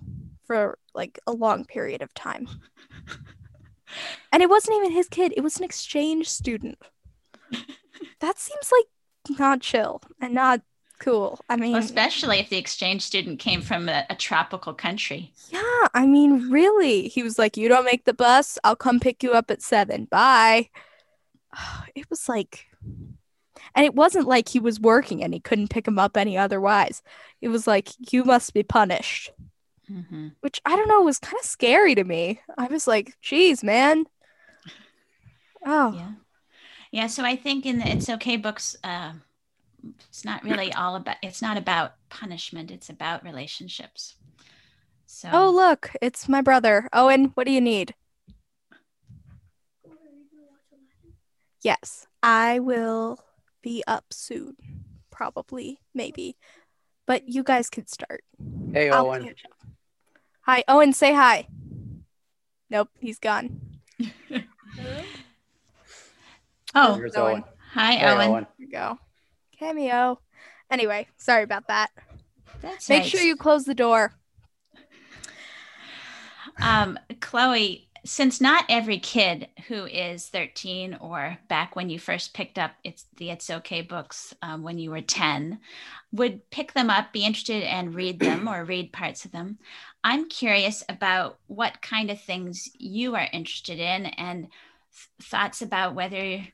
for 0.52 0.78
like 0.94 1.18
a 1.26 1.32
long 1.32 1.64
period 1.64 2.02
of 2.02 2.12
time 2.14 2.46
and 4.32 4.42
it 4.42 4.50
wasn't 4.50 4.76
even 4.76 4.90
his 4.90 5.08
kid 5.08 5.32
it 5.36 5.42
was 5.42 5.56
an 5.56 5.64
exchange 5.64 6.28
student 6.28 6.78
that 8.20 8.38
seems 8.38 8.70
like 8.70 9.38
not 9.38 9.60
chill 9.60 10.02
and 10.20 10.34
not 10.34 10.60
cool. 11.02 11.40
I 11.48 11.56
mean, 11.56 11.76
especially 11.76 12.38
if 12.38 12.48
the 12.48 12.56
exchange 12.56 13.02
student 13.02 13.38
came 13.38 13.60
from 13.60 13.88
a, 13.88 14.06
a, 14.08 14.14
tropical 14.14 14.72
country. 14.72 15.32
Yeah, 15.50 15.88
I 15.94 16.06
mean, 16.06 16.50
really, 16.50 17.08
he 17.08 17.22
was 17.22 17.38
like, 17.38 17.56
"You 17.56 17.68
don't 17.68 17.84
make 17.84 18.04
the 18.04 18.14
bus, 18.14 18.58
I'll 18.64 18.76
come 18.76 19.00
pick 19.00 19.22
you 19.22 19.32
up 19.32 19.50
at 19.50 19.62
seven. 19.62 20.06
Bye." 20.06 20.70
It 21.94 22.08
was 22.08 22.26
like, 22.26 22.66
and 23.74 23.84
it 23.84 23.94
wasn't 23.94 24.26
like 24.26 24.48
he 24.48 24.58
was 24.58 24.80
working 24.80 25.22
and 25.22 25.34
he 25.34 25.40
couldn't 25.40 25.68
pick 25.68 25.86
him 25.86 25.98
up 25.98 26.16
any 26.16 26.38
otherwise. 26.38 27.02
It 27.42 27.48
was 27.48 27.66
like, 27.66 27.90
"You 28.12 28.24
must 28.24 28.54
be 28.54 28.62
punished," 28.62 29.30
mm-hmm. 29.92 30.28
which 30.40 30.60
I 30.64 30.76
don't 30.76 30.88
know 30.88 31.02
was 31.02 31.18
kind 31.18 31.38
of 31.38 31.46
scary 31.46 31.94
to 31.94 32.04
me. 32.04 32.40
I 32.56 32.66
was 32.66 32.86
like, 32.86 33.14
"Geez, 33.20 33.62
man." 33.62 34.06
Oh. 35.64 35.92
Yeah. 35.92 36.12
Yeah, 36.90 37.06
so 37.06 37.24
I 37.24 37.36
think 37.36 37.64
in 37.64 37.78
the 37.78 37.88
It's 37.88 38.10
Okay 38.10 38.36
books, 38.36 38.76
uh, 38.84 39.12
it's 40.08 40.24
not 40.24 40.42
really 40.44 40.72
all 40.74 40.96
about 40.96 41.16
it's 41.22 41.42
not 41.42 41.56
about 41.56 41.94
punishment 42.08 42.70
it's 42.70 42.88
about 42.88 43.24
relationships 43.24 44.16
so 45.06 45.28
oh 45.32 45.50
look 45.50 45.90
it's 46.00 46.28
my 46.28 46.40
brother 46.40 46.88
owen 46.92 47.26
what 47.34 47.46
do 47.46 47.52
you 47.52 47.60
need 47.60 47.94
yes 51.62 52.06
i 52.22 52.58
will 52.58 53.18
be 53.62 53.82
up 53.86 54.04
soon 54.10 54.56
probably 55.10 55.78
maybe 55.94 56.36
but 57.06 57.28
you 57.28 57.42
guys 57.42 57.68
can 57.68 57.86
start 57.86 58.22
hey 58.72 58.90
I'll 58.90 59.06
owen 59.06 59.34
hi 60.42 60.62
owen 60.68 60.92
say 60.92 61.12
hi 61.14 61.46
nope 62.70 62.88
he's 62.98 63.18
gone 63.18 63.60
oh 66.74 66.94
Owen. 66.94 67.10
Owen. 67.16 67.44
hi 67.72 67.92
hey, 67.92 68.06
owen. 68.10 68.30
owen. 68.30 68.46
Here 68.58 68.66
we 68.66 68.72
go 68.72 68.98
cameo. 69.62 70.18
Anyway, 70.70 71.06
sorry 71.16 71.44
about 71.44 71.68
that. 71.68 71.90
That's 72.60 72.88
Make 72.88 73.02
nice. 73.02 73.10
sure 73.10 73.20
you 73.20 73.36
close 73.36 73.64
the 73.64 73.74
door. 73.74 74.12
Um, 76.60 76.98
Chloe, 77.20 77.88
since 78.04 78.40
not 78.40 78.64
every 78.68 78.98
kid 78.98 79.48
who 79.68 79.84
is 79.86 80.28
13 80.28 80.94
or 81.00 81.38
back 81.48 81.76
when 81.76 81.88
you 81.88 81.98
first 81.98 82.34
picked 82.34 82.58
up 82.58 82.72
it's 82.82 83.06
the 83.16 83.30
It's 83.30 83.48
Okay 83.48 83.82
books 83.82 84.34
um, 84.42 84.62
when 84.62 84.78
you 84.78 84.90
were 84.90 85.00
10 85.00 85.60
would 86.12 86.48
pick 86.50 86.72
them 86.72 86.90
up, 86.90 87.12
be 87.12 87.24
interested 87.24 87.62
and 87.62 87.94
read 87.94 88.20
them 88.20 88.48
or 88.48 88.64
read 88.66 88.92
parts 88.92 89.24
of 89.24 89.32
them. 89.32 89.58
I'm 90.04 90.28
curious 90.28 90.84
about 90.88 91.38
what 91.46 91.80
kind 91.80 92.10
of 92.10 92.20
things 92.20 92.68
you 92.78 93.14
are 93.14 93.28
interested 93.32 93.78
in 93.78 94.06
and 94.06 94.48
th- 94.48 95.28
thoughts 95.28 95.62
about 95.62 95.94
whether 95.94 96.44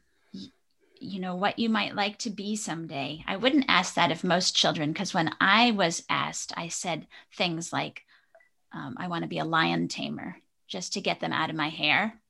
you 1.01 1.21
know 1.21 1.37
what 1.37 1.59
you 1.59 1.69
might 1.69 1.95
like 1.95 2.19
to 2.19 2.29
be 2.29 2.57
someday 2.57 3.23
i 3.29 3.37
wouldn't 3.37 3.67
ask 3.69 3.95
that 3.95 4.11
of 4.11 4.25
most 4.25 4.57
children 4.57 4.93
because 4.93 5.15
when 5.15 5.33
i 5.41 5.71
was 5.71 6.03
asked 6.11 6.53
i 6.57 6.67
said 6.67 7.07
things 7.37 7.73
like 7.73 8.03
um, 8.73 8.97
i 8.99 9.07
want 9.07 9.23
to 9.23 9.29
be 9.29 9.39
a 9.39 9.45
lion 9.45 9.87
tamer 9.87 10.37
just 10.69 10.93
to 10.93 11.01
get 11.01 11.21
them 11.21 11.33
out 11.33 11.51
of 11.51 11.57
my 11.57 11.69
hair 11.69 12.21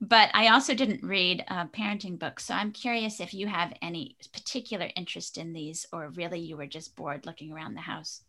but 0.00 0.30
i 0.34 0.48
also 0.48 0.74
didn't 0.74 1.02
read 1.02 1.44
parenting 1.72 2.18
books 2.18 2.44
so 2.44 2.54
i'm 2.54 2.72
curious 2.72 3.20
if 3.20 3.34
you 3.34 3.46
have 3.46 3.72
any 3.82 4.16
particular 4.32 4.90
interest 4.96 5.38
in 5.38 5.52
these 5.52 5.86
or 5.92 6.10
really 6.10 6.38
you 6.38 6.56
were 6.56 6.66
just 6.66 6.94
bored 6.94 7.26
looking 7.26 7.52
around 7.52 7.74
the 7.74 7.80
house 7.80 8.22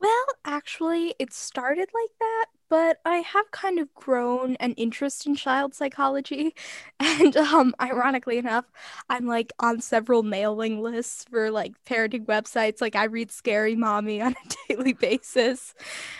well, 0.00 0.26
actually, 0.44 1.14
it 1.18 1.32
started 1.32 1.88
like 1.94 2.10
that, 2.20 2.46
but 2.68 2.98
I 3.04 3.16
have 3.18 3.50
kind 3.50 3.78
of 3.78 3.92
grown 3.94 4.56
an 4.56 4.72
interest 4.74 5.26
in 5.26 5.34
child 5.36 5.74
psychology. 5.74 6.54
And 7.00 7.36
um 7.36 7.74
ironically 7.80 8.38
enough, 8.38 8.66
I'm 9.08 9.26
like 9.26 9.52
on 9.58 9.80
several 9.80 10.22
mailing 10.22 10.82
lists 10.82 11.24
for 11.30 11.50
like 11.50 11.72
parenting 11.84 12.26
websites. 12.26 12.80
Like 12.80 12.96
I 12.96 13.04
read 13.04 13.30
Scary 13.30 13.74
Mommy 13.76 14.20
on 14.20 14.32
a 14.34 14.54
daily 14.74 14.92
basis, 14.92 15.74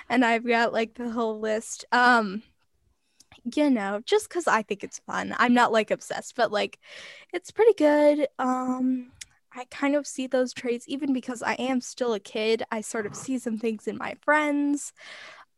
and 0.09 0.25
I've 0.25 0.47
got 0.47 0.73
like 0.73 0.95
the 0.95 1.11
whole 1.11 1.39
list. 1.41 1.85
Um 1.93 2.43
you 3.55 3.71
know, 3.71 4.01
just 4.05 4.31
cuz 4.31 4.47
I 4.47 4.63
think 4.63 4.83
it's 4.85 4.99
fun. 5.01 5.35
I'm 5.39 5.55
not 5.55 5.73
like 5.73 5.91
obsessed, 5.91 6.35
but 6.37 6.53
like 6.53 6.79
it's 7.33 7.51
pretty 7.51 7.75
good. 7.75 8.29
Um 8.39 9.13
I 9.53 9.65
kind 9.71 9.95
of 9.95 10.07
see 10.07 10.27
those 10.27 10.53
traits 10.53 10.85
even 10.87 11.15
because 11.15 11.43
I 11.43 11.55
am 11.55 11.81
still 11.81 12.13
a 12.13 12.21
kid. 12.21 12.63
I 12.71 12.83
sort 12.83 13.07
of 13.07 13.17
see 13.17 13.39
some 13.39 13.59
things 13.59 13.87
in 13.89 13.97
my 13.97 14.15
friends. 14.23 14.93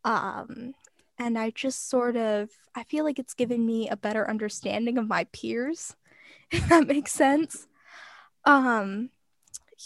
Um, 0.05 0.75
and 1.19 1.37
I 1.37 1.51
just 1.51 1.89
sort 1.91 2.17
of 2.17 2.51
I 2.77 2.85
feel 2.85 3.05
like 3.05 3.19
it's 3.19 3.35
given 3.35 3.67
me 3.67 3.89
a 3.89 3.97
better 3.97 4.29
understanding 4.29 4.99
of 4.99 5.09
my 5.09 5.25
peers, 5.33 5.97
if 6.53 6.69
that 6.69 6.87
makes 6.87 7.13
sense. 7.13 7.67
Um, 8.45 9.11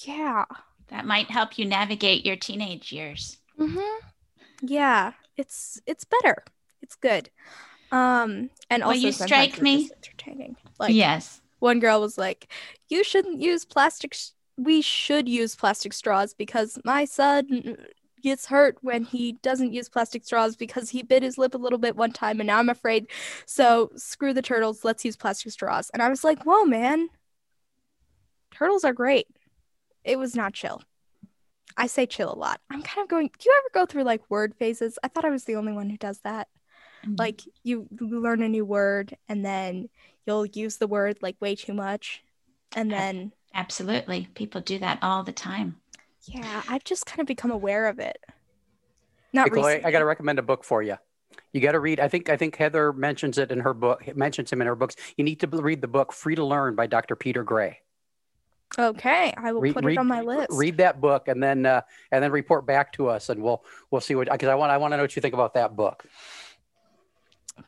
yeah. 0.07 0.45
That 0.89 1.07
might 1.07 1.31
help 1.31 1.59
you 1.59 1.65
navigate 1.65 2.27
your 2.27 2.37
teenage 2.37 2.93
years. 2.93 3.39
Mm-hmm. 3.59 4.07
Yeah, 4.61 5.13
it's 5.37 5.81
it's 5.87 6.05
better. 6.05 6.45
It's 6.83 6.97
good. 6.97 7.31
Um, 7.93 8.49
and 8.71 8.83
also 8.83 8.95
well, 8.95 8.97
you 8.97 9.13
strike 9.13 9.61
me 9.61 9.91
entertaining. 9.95 10.57
Like, 10.81 10.95
yes, 10.95 11.43
one 11.59 11.79
girl 11.79 12.01
was 12.01 12.17
like, 12.17 12.51
"You 12.89 13.05
shouldn't 13.05 13.41
use 13.41 13.67
plastic. 13.67 14.15
Sh- 14.15 14.31
we 14.57 14.81
should 14.81 15.29
use 15.29 15.55
plastic 15.55 15.93
straws 15.93 16.33
because 16.35 16.79
my 16.85 17.05
son 17.05 17.77
gets 18.23 18.47
hurt 18.47 18.79
when 18.81 19.05
he 19.05 19.33
doesn't 19.33 19.73
use 19.73 19.89
plastic 19.89 20.25
straws 20.25 20.57
because 20.57 20.91
he 20.91 21.03
bit 21.03 21.23
his 21.23 21.37
lip 21.37 21.55
a 21.55 21.59
little 21.59 21.79
bit 21.79 21.97
one 21.97 22.13
time 22.13 22.41
and 22.41 22.47
now 22.47 22.59
I'm 22.59 22.69
afraid. 22.69 23.09
So 23.47 23.91
screw 23.97 24.33
the 24.33 24.43
turtles. 24.43 24.85
Let's 24.85 25.05
use 25.05 25.17
plastic 25.17 25.53
straws." 25.53 25.91
And 25.91 26.03
I 26.03 26.09
was 26.09 26.25
like, 26.25 26.45
"Whoa, 26.45 26.65
man! 26.65 27.09
Turtles 28.51 28.85
are 28.85 28.95
great." 28.95 29.27
It 30.03 30.19
was 30.19 30.35
not 30.35 30.55
chill. 30.55 30.83
I 31.77 31.87
say 31.87 32.07
chill 32.07 32.33
a 32.33 32.37
lot. 32.37 32.61
I'm 32.71 32.83
kind 32.83 33.05
of 33.05 33.09
going. 33.11 33.31
Do 33.39 33.51
you 33.51 33.55
ever 33.59 33.69
go 33.75 33.87
through 33.87 34.05
like 34.05 34.31
word 34.31 34.55
phases? 34.55 34.99
I 35.03 35.09
thought 35.09 35.27
I 35.27 35.31
was 35.31 35.45
the 35.45 35.57
only 35.57 35.73
one 35.73 35.91
who 35.91 35.99
does 35.99 36.21
that. 36.21 36.49
Mm-hmm. 37.05 37.17
Like 37.19 37.43
you 37.63 37.89
learn 38.01 38.43
a 38.43 38.49
new 38.49 38.65
word 38.65 39.17
and 39.29 39.45
then 39.45 39.89
you'll 40.27 40.47
use 40.47 40.77
the 40.77 40.87
word 40.87 41.19
like 41.21 41.37
way 41.41 41.55
too 41.55 41.75
much 41.75 42.23
and 42.75 42.91
then 42.91 43.33
absolutely. 43.55 44.29
People 44.35 44.61
do 44.61 44.79
that 44.79 44.99
all 45.03 45.23
the 45.23 45.33
time. 45.33 45.77
Yeah 46.25 46.63
i've 46.69 46.85
just 46.85 47.07
kind 47.07 47.21
of 47.21 47.27
become 47.27 47.51
aware 47.51 47.89
of 47.89 47.99
it. 47.99 48.19
Not 49.33 49.49
hey, 49.49 49.55
Chloe, 49.55 49.85
i 49.85 49.91
got 49.91 50.01
to 50.01 50.05
recommend 50.05 50.39
a 50.39 50.43
book 50.43 50.65
for 50.65 50.83
you 50.83 50.97
you 51.53 51.61
got 51.61 51.73
to 51.73 51.81
read 51.81 52.01
i 52.01 52.09
think 52.09 52.29
i 52.29 52.37
think 52.37 52.57
heather 52.57 52.93
mentions 52.93 53.39
it 53.39 53.51
in 53.51 53.61
her 53.61 53.75
book 53.75 54.17
mentions 54.17 54.53
him 54.53 54.61
in 54.61 54.67
her 54.67 54.75
books. 54.75 54.97
You 55.17 55.25
need 55.25 55.41
to 55.41 55.47
read 55.47 55.81
the 55.81 55.89
book 55.89 56.13
free 56.13 56.35
to 56.35 56.45
learn 56.45 56.75
by 56.75 56.87
dr 56.87 57.15
peter 57.17 57.43
gray. 57.43 57.81
Okay 58.79 59.35
i 59.37 59.53
will 59.53 59.61
read, 59.61 59.75
put 59.75 59.85
it 59.85 59.89
read, 59.89 59.99
on 59.99 60.07
my 60.07 60.23
list. 60.23 60.49
read 60.53 60.79
that 60.79 61.01
book 61.01 61.29
and 61.29 61.43
then 61.43 61.67
uh, 61.67 61.83
and 62.11 62.23
then 62.23 62.31
report 62.31 62.67
back 62.67 62.93
to 62.93 63.09
us 63.09 63.29
and 63.29 63.43
we'll 63.43 63.65
we'll 63.91 64.01
see 64.01 64.15
what 64.15 64.31
because 64.31 64.49
i 64.49 64.55
want 64.55 64.71
i 64.71 64.77
want 64.79 64.93
to 64.93 64.97
know 64.97 65.03
what 65.03 65.15
you 65.15 65.21
think 65.21 65.35
about 65.35 65.55
that 65.55 65.77
book 65.77 66.05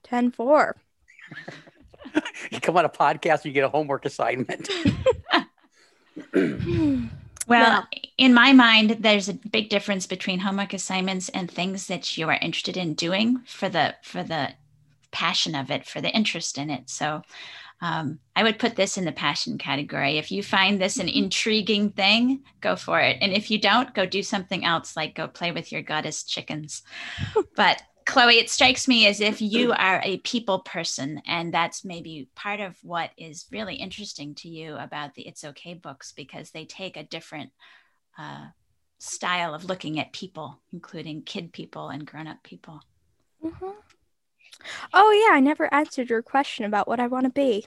10 0.03 0.31
4 0.33 0.77
you 2.51 2.61
come 2.61 2.77
on 2.77 2.85
a 2.85 2.88
podcast, 2.88 3.44
you 3.44 3.53
get 3.53 3.64
a 3.64 3.68
homework 3.68 4.05
assignment. 4.05 4.68
well, 7.49 7.87
in 8.18 8.35
my 8.35 8.53
mind, 8.53 8.99
there's 9.01 9.29
a 9.29 9.35
big 9.35 9.68
difference 9.68 10.07
between 10.07 10.38
homework 10.38 10.73
assignments 10.73 11.29
and 11.31 11.51
things 11.51 11.87
that 11.88 12.16
you 12.16 12.29
are 12.29 12.38
interested 12.40 12.77
in 12.77 12.94
doing 12.94 13.42
for 13.47 13.68
the 13.68 13.94
for 14.03 14.23
the 14.23 14.51
passion 15.11 15.55
of 15.55 15.70
it, 15.70 15.87
for 15.87 16.01
the 16.01 16.11
interest 16.11 16.59
in 16.59 16.70
it. 16.70 16.90
So 16.90 17.23
um, 17.81 18.18
I 18.35 18.42
would 18.42 18.59
put 18.59 18.77
this 18.77 18.97
in 18.97 19.05
the 19.05 19.12
passion 19.12 19.59
category. 19.59 20.18
If 20.18 20.33
you 20.33 20.42
find 20.42 20.81
this 20.81 20.99
an 20.99 21.09
intriguing 21.09 21.90
thing, 21.90 22.42
go 22.61 22.77
for 22.77 23.01
it. 23.01 23.18
And 23.20 23.33
if 23.33 23.51
you 23.51 23.61
don't, 23.61 23.94
go 23.94 24.07
do 24.07 24.23
something 24.23 24.64
else, 24.64 24.97
like 24.97 25.14
go 25.14 25.29
play 25.29 25.53
with 25.53 25.70
your 25.70 25.83
goddess 25.83 26.25
chickens. 26.25 26.83
but 27.57 27.83
Chloe, 28.06 28.38
it 28.38 28.50
strikes 28.50 28.86
me 28.86 29.06
as 29.06 29.20
if 29.20 29.40
you 29.40 29.72
are 29.72 30.00
a 30.04 30.18
people 30.18 30.60
person, 30.60 31.22
and 31.26 31.52
that's 31.52 31.84
maybe 31.84 32.28
part 32.34 32.60
of 32.60 32.76
what 32.82 33.10
is 33.16 33.46
really 33.50 33.76
interesting 33.76 34.34
to 34.36 34.48
you 34.48 34.76
about 34.76 35.14
the 35.14 35.26
It's 35.26 35.44
Okay 35.44 35.74
books 35.74 36.12
because 36.12 36.50
they 36.50 36.64
take 36.64 36.96
a 36.96 37.04
different 37.04 37.50
uh, 38.18 38.46
style 38.98 39.54
of 39.54 39.64
looking 39.64 39.98
at 39.98 40.12
people, 40.12 40.60
including 40.72 41.22
kid 41.22 41.52
people 41.52 41.88
and 41.88 42.06
grown 42.06 42.26
up 42.26 42.42
people. 42.42 42.80
Mm-hmm. 43.44 43.70
Oh, 44.92 45.26
yeah, 45.26 45.36
I 45.36 45.40
never 45.40 45.72
answered 45.72 46.10
your 46.10 46.22
question 46.22 46.64
about 46.64 46.88
what 46.88 47.00
I 47.00 47.06
want 47.06 47.24
to 47.24 47.30
be. 47.30 47.66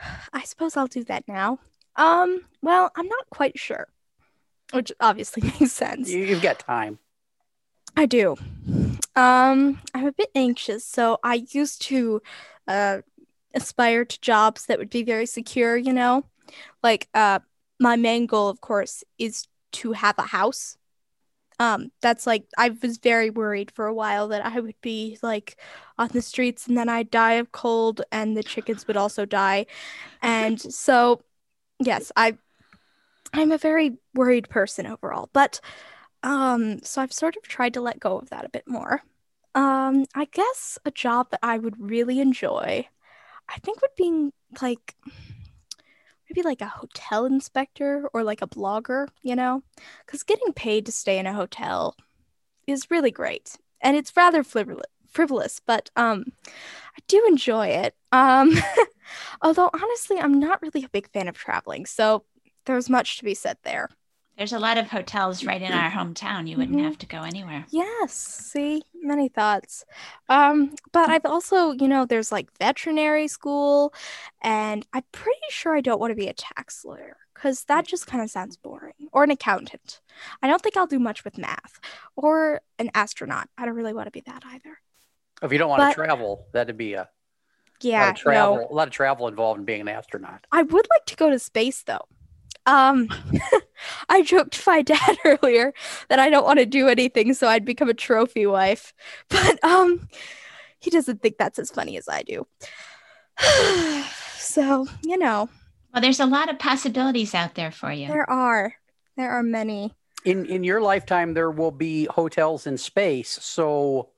I 0.32 0.42
suppose 0.42 0.76
I'll 0.76 0.86
do 0.86 1.04
that 1.04 1.26
now. 1.26 1.58
Um, 1.96 2.42
well, 2.62 2.90
I'm 2.96 3.08
not 3.08 3.30
quite 3.30 3.58
sure, 3.58 3.88
which 4.72 4.92
obviously 5.00 5.42
makes 5.60 5.72
sense. 5.72 6.10
You've 6.10 6.42
got 6.42 6.58
time. 6.58 6.98
I 7.96 8.06
do. 8.06 8.36
Um, 9.14 9.80
I'm 9.94 10.06
a 10.06 10.12
bit 10.12 10.30
anxious, 10.34 10.84
so 10.84 11.18
I 11.22 11.46
used 11.50 11.82
to 11.82 12.22
uh 12.68 12.98
aspire 13.54 14.04
to 14.04 14.20
jobs 14.20 14.66
that 14.66 14.78
would 14.78 14.90
be 14.90 15.02
very 15.02 15.26
secure, 15.26 15.76
you 15.76 15.92
know? 15.92 16.24
Like 16.82 17.08
uh 17.14 17.40
my 17.80 17.96
main 17.96 18.26
goal, 18.26 18.48
of 18.48 18.60
course, 18.60 19.04
is 19.18 19.46
to 19.72 19.92
have 19.92 20.18
a 20.18 20.22
house. 20.22 20.76
Um, 21.58 21.92
that's 22.00 22.26
like 22.26 22.44
I 22.58 22.70
was 22.82 22.98
very 22.98 23.30
worried 23.30 23.70
for 23.70 23.86
a 23.86 23.94
while 23.94 24.28
that 24.28 24.44
I 24.44 24.58
would 24.58 24.80
be 24.80 25.18
like 25.22 25.56
on 25.98 26.08
the 26.08 26.22
streets 26.22 26.66
and 26.66 26.76
then 26.76 26.88
I'd 26.88 27.10
die 27.10 27.34
of 27.34 27.52
cold 27.52 28.02
and 28.10 28.36
the 28.36 28.42
chickens 28.42 28.86
would 28.88 28.96
also 28.96 29.24
die. 29.24 29.66
And 30.22 30.60
so 30.60 31.22
yes, 31.78 32.10
I 32.16 32.36
I'm 33.32 33.52
a 33.52 33.58
very 33.58 33.98
worried 34.14 34.48
person 34.48 34.86
overall. 34.86 35.30
But 35.32 35.60
um, 36.22 36.82
so 36.82 37.02
I've 37.02 37.12
sort 37.12 37.36
of 37.36 37.42
tried 37.42 37.74
to 37.74 37.80
let 37.80 38.00
go 38.00 38.18
of 38.18 38.30
that 38.30 38.44
a 38.44 38.50
bit 38.50 38.64
more. 38.66 39.02
Um, 39.54 40.06
I 40.14 40.26
guess 40.26 40.78
a 40.84 40.90
job 40.90 41.30
that 41.30 41.40
I 41.42 41.58
would 41.58 41.78
really 41.78 42.20
enjoy, 42.20 42.88
I 43.48 43.58
think 43.58 43.82
would 43.82 43.94
be 43.96 44.30
like 44.60 44.96
maybe 46.28 46.42
like 46.42 46.60
a 46.60 46.66
hotel 46.66 47.26
inspector 47.26 48.08
or 48.14 48.22
like 48.22 48.40
a 48.40 48.46
blogger, 48.46 49.08
you 49.22 49.36
know? 49.36 49.62
Because 50.06 50.22
getting 50.22 50.52
paid 50.54 50.86
to 50.86 50.92
stay 50.92 51.18
in 51.18 51.26
a 51.26 51.34
hotel 51.34 51.96
is 52.66 52.90
really 52.90 53.10
great. 53.10 53.56
And 53.80 53.96
it's 53.96 54.16
rather 54.16 54.42
frivolous 54.44 55.60
but 55.66 55.90
um, 55.96 56.24
I 56.46 57.00
do 57.06 57.24
enjoy 57.26 57.66
it. 57.66 57.94
Um, 58.12 58.54
although 59.42 59.70
honestly, 59.74 60.18
I'm 60.18 60.38
not 60.38 60.62
really 60.62 60.84
a 60.84 60.88
big 60.88 61.10
fan 61.10 61.28
of 61.28 61.36
traveling. 61.36 61.84
So 61.84 62.24
there's 62.64 62.88
much 62.88 63.18
to 63.18 63.24
be 63.24 63.34
said 63.34 63.58
there. 63.62 63.90
There's 64.38 64.52
a 64.52 64.58
lot 64.58 64.78
of 64.78 64.88
hotels 64.88 65.44
right 65.44 65.60
in 65.60 65.72
our 65.72 65.90
hometown. 65.90 66.48
You 66.48 66.56
wouldn't 66.56 66.78
Mhm. 66.78 66.84
have 66.84 66.98
to 66.98 67.06
go 67.06 67.22
anywhere. 67.22 67.66
Yes, 67.68 68.14
see, 68.14 68.82
many 68.94 69.28
thoughts. 69.28 69.84
Um, 70.28 70.74
but 70.90 71.10
I've 71.10 71.26
also, 71.26 71.72
you 71.72 71.86
know, 71.86 72.06
there's 72.06 72.32
like 72.32 72.48
veterinary 72.58 73.28
school, 73.28 73.92
and 74.40 74.86
I'm 74.92 75.04
pretty 75.12 75.38
sure 75.50 75.76
I 75.76 75.80
don't 75.82 76.00
want 76.00 76.12
to 76.12 76.16
be 76.16 76.28
a 76.28 76.32
tax 76.34 76.84
lawyer 76.84 77.18
because 77.34 77.64
that 77.64 77.86
just 77.86 78.06
kind 78.06 78.22
of 78.22 78.30
sounds 78.30 78.56
boring. 78.56 78.94
Or 79.12 79.22
an 79.22 79.30
accountant. 79.30 80.00
I 80.42 80.48
don't 80.48 80.62
think 80.62 80.76
I'll 80.76 80.86
do 80.86 80.98
much 80.98 81.24
with 81.24 81.36
math. 81.38 81.78
Or 82.16 82.62
an 82.78 82.90
astronaut. 82.94 83.48
I 83.58 83.66
don't 83.66 83.74
really 83.74 83.92
want 83.94 84.06
to 84.06 84.10
be 84.12 84.22
that 84.22 84.42
either. 84.46 84.80
If 85.42 85.52
you 85.52 85.58
don't 85.58 85.68
want 85.68 85.80
But- 85.80 85.88
to 85.90 85.94
travel, 85.94 86.46
that'd 86.52 86.76
be 86.78 86.94
a 86.94 86.98
lot 87.00 87.08
Yeah, 87.80 88.10
of 88.10 88.16
travel. 88.16 88.56
no. 88.56 88.66
A 88.70 88.72
lot 88.74 88.88
of 88.88 88.94
travel 88.94 89.28
involved 89.28 89.58
in 89.58 89.64
being 89.66 89.82
an 89.82 89.88
astronaut. 89.88 90.46
I 90.50 90.62
would 90.62 90.86
like 90.88 91.04
to 91.06 91.16
go 91.16 91.28
to 91.30 91.38
space 91.38 91.82
though. 91.82 92.06
Um, 92.66 93.08
I 94.08 94.22
joked 94.22 94.52
to 94.52 94.62
my 94.70 94.82
dad 94.82 95.16
earlier 95.24 95.72
that 96.08 96.18
I 96.18 96.30
don't 96.30 96.44
want 96.44 96.58
to 96.58 96.66
do 96.66 96.88
anything, 96.88 97.34
so 97.34 97.48
I'd 97.48 97.64
become 97.64 97.88
a 97.88 97.94
trophy 97.94 98.46
wife. 98.46 98.94
But 99.28 99.62
um, 99.64 100.08
he 100.78 100.90
doesn't 100.90 101.22
think 101.22 101.38
that's 101.38 101.58
as 101.58 101.70
funny 101.70 101.96
as 101.96 102.08
I 102.08 102.22
do. 102.22 102.46
so 104.36 104.86
you 105.02 105.18
know, 105.18 105.48
Well, 105.92 106.02
there's 106.02 106.20
a 106.20 106.26
lot 106.26 106.50
of 106.50 106.58
possibilities 106.58 107.34
out 107.34 107.54
there 107.54 107.70
for 107.70 107.90
you. 107.92 108.08
there 108.08 108.28
are 108.28 108.74
there 109.16 109.30
are 109.30 109.42
many. 109.42 109.94
In 110.24 110.46
in 110.46 110.62
your 110.64 110.80
lifetime, 110.80 111.34
there 111.34 111.50
will 111.50 111.72
be 111.72 112.04
hotels 112.06 112.66
in 112.66 112.78
space. 112.78 113.30
So, 113.42 114.10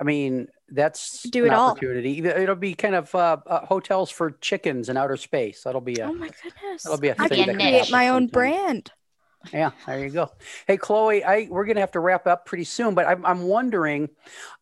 I 0.00 0.04
mean, 0.04 0.48
that's 0.70 1.22
Do 1.22 1.44
an 1.44 1.52
it 1.52 1.54
all. 1.54 1.70
opportunity. 1.70 2.18
It'll 2.18 2.54
be 2.54 2.74
kind 2.74 2.94
of 2.94 3.14
uh, 3.14 3.38
uh, 3.46 3.66
hotels 3.66 4.10
for 4.10 4.32
chickens 4.40 4.88
in 4.88 4.96
outer 4.96 5.16
space. 5.16 5.62
That'll 5.62 5.80
be 5.80 6.00
a 6.00 6.08
Oh 6.08 6.12
my 6.14 6.30
goodness! 6.42 6.82
That'll 6.84 6.98
be 6.98 7.08
a 7.08 7.14
I 7.18 7.28
thing 7.28 7.44
can 7.44 7.54
create 7.56 7.90
my 7.90 8.08
own 8.08 8.22
sometime. 8.22 8.32
brand. 8.32 8.92
Yeah, 9.52 9.70
there 9.86 10.04
you 10.04 10.10
go. 10.10 10.30
Hey, 10.66 10.76
Chloe, 10.76 11.24
I 11.24 11.48
we're 11.50 11.64
gonna 11.64 11.80
have 11.80 11.92
to 11.92 12.00
wrap 12.00 12.26
up 12.26 12.44
pretty 12.46 12.64
soon, 12.64 12.94
but 12.94 13.06
I'm 13.06 13.24
I'm 13.24 13.42
wondering, 13.42 14.10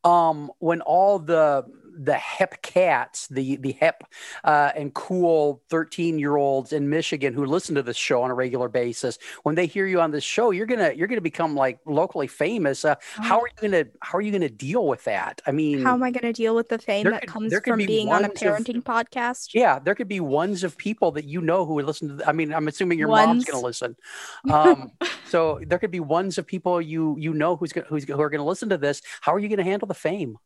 um, 0.04 0.50
when 0.58 0.80
all 0.82 1.18
the 1.18 1.64
the 1.98 2.14
hep 2.14 2.62
cats, 2.62 3.26
the 3.28 3.56
the 3.56 3.72
hep 3.72 4.04
uh, 4.44 4.70
and 4.76 4.94
cool 4.94 5.62
13 5.70 6.18
year 6.18 6.36
olds 6.36 6.72
in 6.72 6.88
Michigan 6.88 7.34
who 7.34 7.44
listen 7.44 7.74
to 7.74 7.82
this 7.82 7.96
show 7.96 8.22
on 8.22 8.30
a 8.30 8.34
regular 8.34 8.68
basis, 8.68 9.18
when 9.42 9.54
they 9.54 9.66
hear 9.66 9.86
you 9.86 10.00
on 10.00 10.10
this 10.10 10.24
show, 10.24 10.50
you're 10.50 10.66
gonna 10.66 10.92
you're 10.92 11.08
gonna 11.08 11.20
become 11.20 11.54
like 11.54 11.80
locally 11.86 12.26
famous. 12.26 12.84
Uh, 12.84 12.94
how 13.16 13.40
are 13.40 13.48
you 13.48 13.68
gonna 13.70 13.84
how 14.00 14.16
are 14.18 14.20
you 14.22 14.32
gonna 14.32 14.48
deal 14.48 14.86
with 14.86 15.04
that? 15.04 15.40
I 15.46 15.50
mean, 15.52 15.82
How 15.82 15.94
am 15.94 16.02
I 16.02 16.10
going 16.10 16.22
to 16.22 16.32
deal 16.32 16.54
with 16.54 16.68
the 16.68 16.78
fame 16.78 17.04
that 17.10 17.22
could- 17.22 17.30
comes 17.30 17.54
from 17.64 17.78
be 17.78 17.86
being 17.86 18.08
on 18.08 18.24
a 18.24 18.28
ones 18.28 18.42
of- 18.42 18.48
parenting 18.48 18.82
podcast? 18.82 19.54
yeah, 19.54 19.78
there 19.78 19.94
could 19.94 20.08
be 20.08 20.20
ones 20.20 20.62
of 20.64 20.76
people 20.76 21.10
that 21.12 21.24
you 21.24 21.40
know 21.40 21.64
who 21.66 21.74
would 21.74 21.84
listen 21.86 22.08
to. 22.08 22.14
The, 22.14 22.28
I 22.28 22.32
mean, 22.32 22.52
I'm 22.54 22.68
assuming 22.68 22.98
your 22.98 23.08
mom's 23.08 23.44
going 23.44 23.60
to 23.60 23.66
listen. 23.66 23.96
Um, 24.50 24.92
so 25.26 25.60
there 25.66 25.78
could 25.78 25.90
be 25.90 26.00
ones 26.00 26.38
of 26.38 26.46
people 26.46 26.80
you 26.80 27.16
you 27.18 27.34
know 27.34 27.56
who's 27.56 27.72
gonna, 27.72 27.86
who's 27.88 28.04
who 28.04 28.20
are 28.20 28.30
going 28.30 28.40
to 28.40 28.44
listen 28.44 28.68
to 28.70 28.78
this. 28.78 29.02
How 29.20 29.34
are 29.34 29.38
you 29.38 29.48
going 29.48 29.58
to 29.58 29.64
handle 29.64 29.86
the 29.88 29.94
fame? 29.94 30.36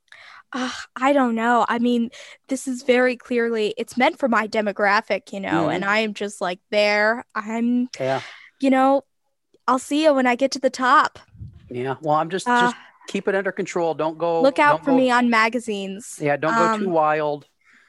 Uh, 0.53 0.71
I 0.97 1.13
don't 1.13 1.35
know. 1.35 1.65
I 1.69 1.79
mean, 1.79 2.11
this 2.49 2.69
is 2.69 2.83
very 2.83 3.17
clearly 3.17 3.75
it's 3.79 3.97
meant 3.97 4.19
for 4.19 4.29
my 4.29 4.47
demographic, 4.47 5.33
you 5.33 5.41
know, 5.41 5.67
Mhm. 5.67 5.75
and 5.77 5.85
I 5.85 5.99
am 6.01 6.13
just 6.15 6.41
like 6.41 6.61
there. 6.71 7.25
I'm, 7.35 7.89
Yeah, 7.99 8.21
you 8.61 8.69
know, 8.71 9.05
I'll 9.67 9.79
see 9.79 10.05
you 10.05 10.13
when 10.15 10.27
I 10.27 10.35
get 10.37 10.51
to 10.53 10.59
the 10.59 10.71
top. 10.71 11.19
yeah. 11.71 11.97
Well, 12.03 12.17
I'm 12.17 12.29
just 12.29 12.47
Uh, 12.47 12.61
just 12.61 12.77
keep 13.09 13.29
it 13.29 13.35
under 13.35 13.51
control. 13.53 13.95
Don't 13.95 14.19
go. 14.19 14.43
look 14.43 14.59
out 14.59 14.85
for 14.85 14.91
go- 14.91 14.97
me 14.97 15.11
on 15.11 15.31
magazines. 15.31 16.19
Yeah, 16.21 16.37
don't 16.37 16.55
go 16.55 16.77
too 16.79 16.87
Um, 16.87 16.93
wild. 16.93 17.47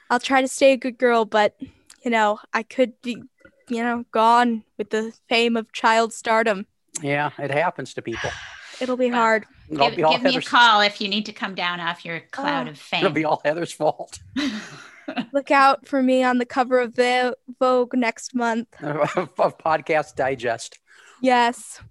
I'll 0.09 0.19
try 0.19 0.41
to 0.41 0.47
stay 0.47 0.71
a 0.73 0.77
good 0.77 0.97
girl, 0.97 1.25
but 1.25 1.55
you 2.03 2.11
know, 2.11 2.39
I 2.53 2.63
could 2.63 3.01
be, 3.01 3.23
you 3.69 3.83
know, 3.83 4.05
gone 4.11 4.63
with 4.77 4.89
the 4.89 5.13
fame 5.29 5.57
of 5.57 5.71
child 5.73 6.13
stardom. 6.13 6.67
Yeah, 7.01 7.31
it 7.39 7.51
happens 7.51 7.93
to 7.95 8.01
people. 8.01 8.29
It'll 8.79 8.97
be 8.97 9.09
hard. 9.21 9.45
It'll 9.73 9.87
Give, 9.89 9.97
be 9.97 10.03
all 10.03 10.13
give 10.13 10.23
me 10.23 10.35
a 10.37 10.41
call 10.41 10.81
if 10.81 10.99
you 11.01 11.07
need 11.07 11.25
to 11.27 11.33
come 11.33 11.55
down 11.55 11.79
off 11.79 12.05
your 12.05 12.17
oh. 12.17 12.21
cloud 12.31 12.67
Oh. 12.67 12.71
of 12.71 12.79
fame. 12.79 12.99
It'll 13.05 13.13
be 13.13 13.25
all 13.25 13.41
Heather's 13.43 13.71
fault 13.71 14.19
Look 15.33 15.51
out 15.51 15.85
for 15.85 16.01
me 16.01 16.23
on 16.23 16.37
the 16.37 16.45
cover 16.45 16.79
of 16.79 16.95
the 16.95 17.35
Vogue 17.59 17.93
next 17.95 18.33
month. 18.33 18.67
of 18.81 19.57
Podcast 19.57 20.15
Digest. 20.15 20.79
Yes. 21.21 21.81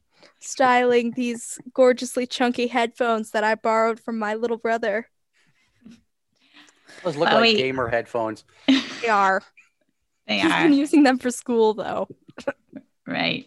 Styling 0.40 1.10
these 1.12 1.58
gorgeously 1.74 2.26
chunky 2.26 2.68
headphones 2.68 3.32
that 3.32 3.44
I 3.44 3.54
borrowed 3.54 4.00
from 4.00 4.18
my 4.18 4.34
little 4.34 4.56
brother. 4.56 5.08
Those 7.04 7.16
look 7.16 7.28
Oh, 7.30 7.34
like 7.34 7.42
wait. 7.42 7.56
gamer 7.58 7.88
headphones. 7.88 8.44
They 9.02 9.08
are. 9.08 9.42
they 10.26 10.38
He's 10.38 10.50
are 10.50 10.62
been 10.62 10.72
using 10.72 11.02
them 11.02 11.18
for 11.18 11.30
school 11.30 11.74
though. 11.74 12.08
right. 13.06 13.46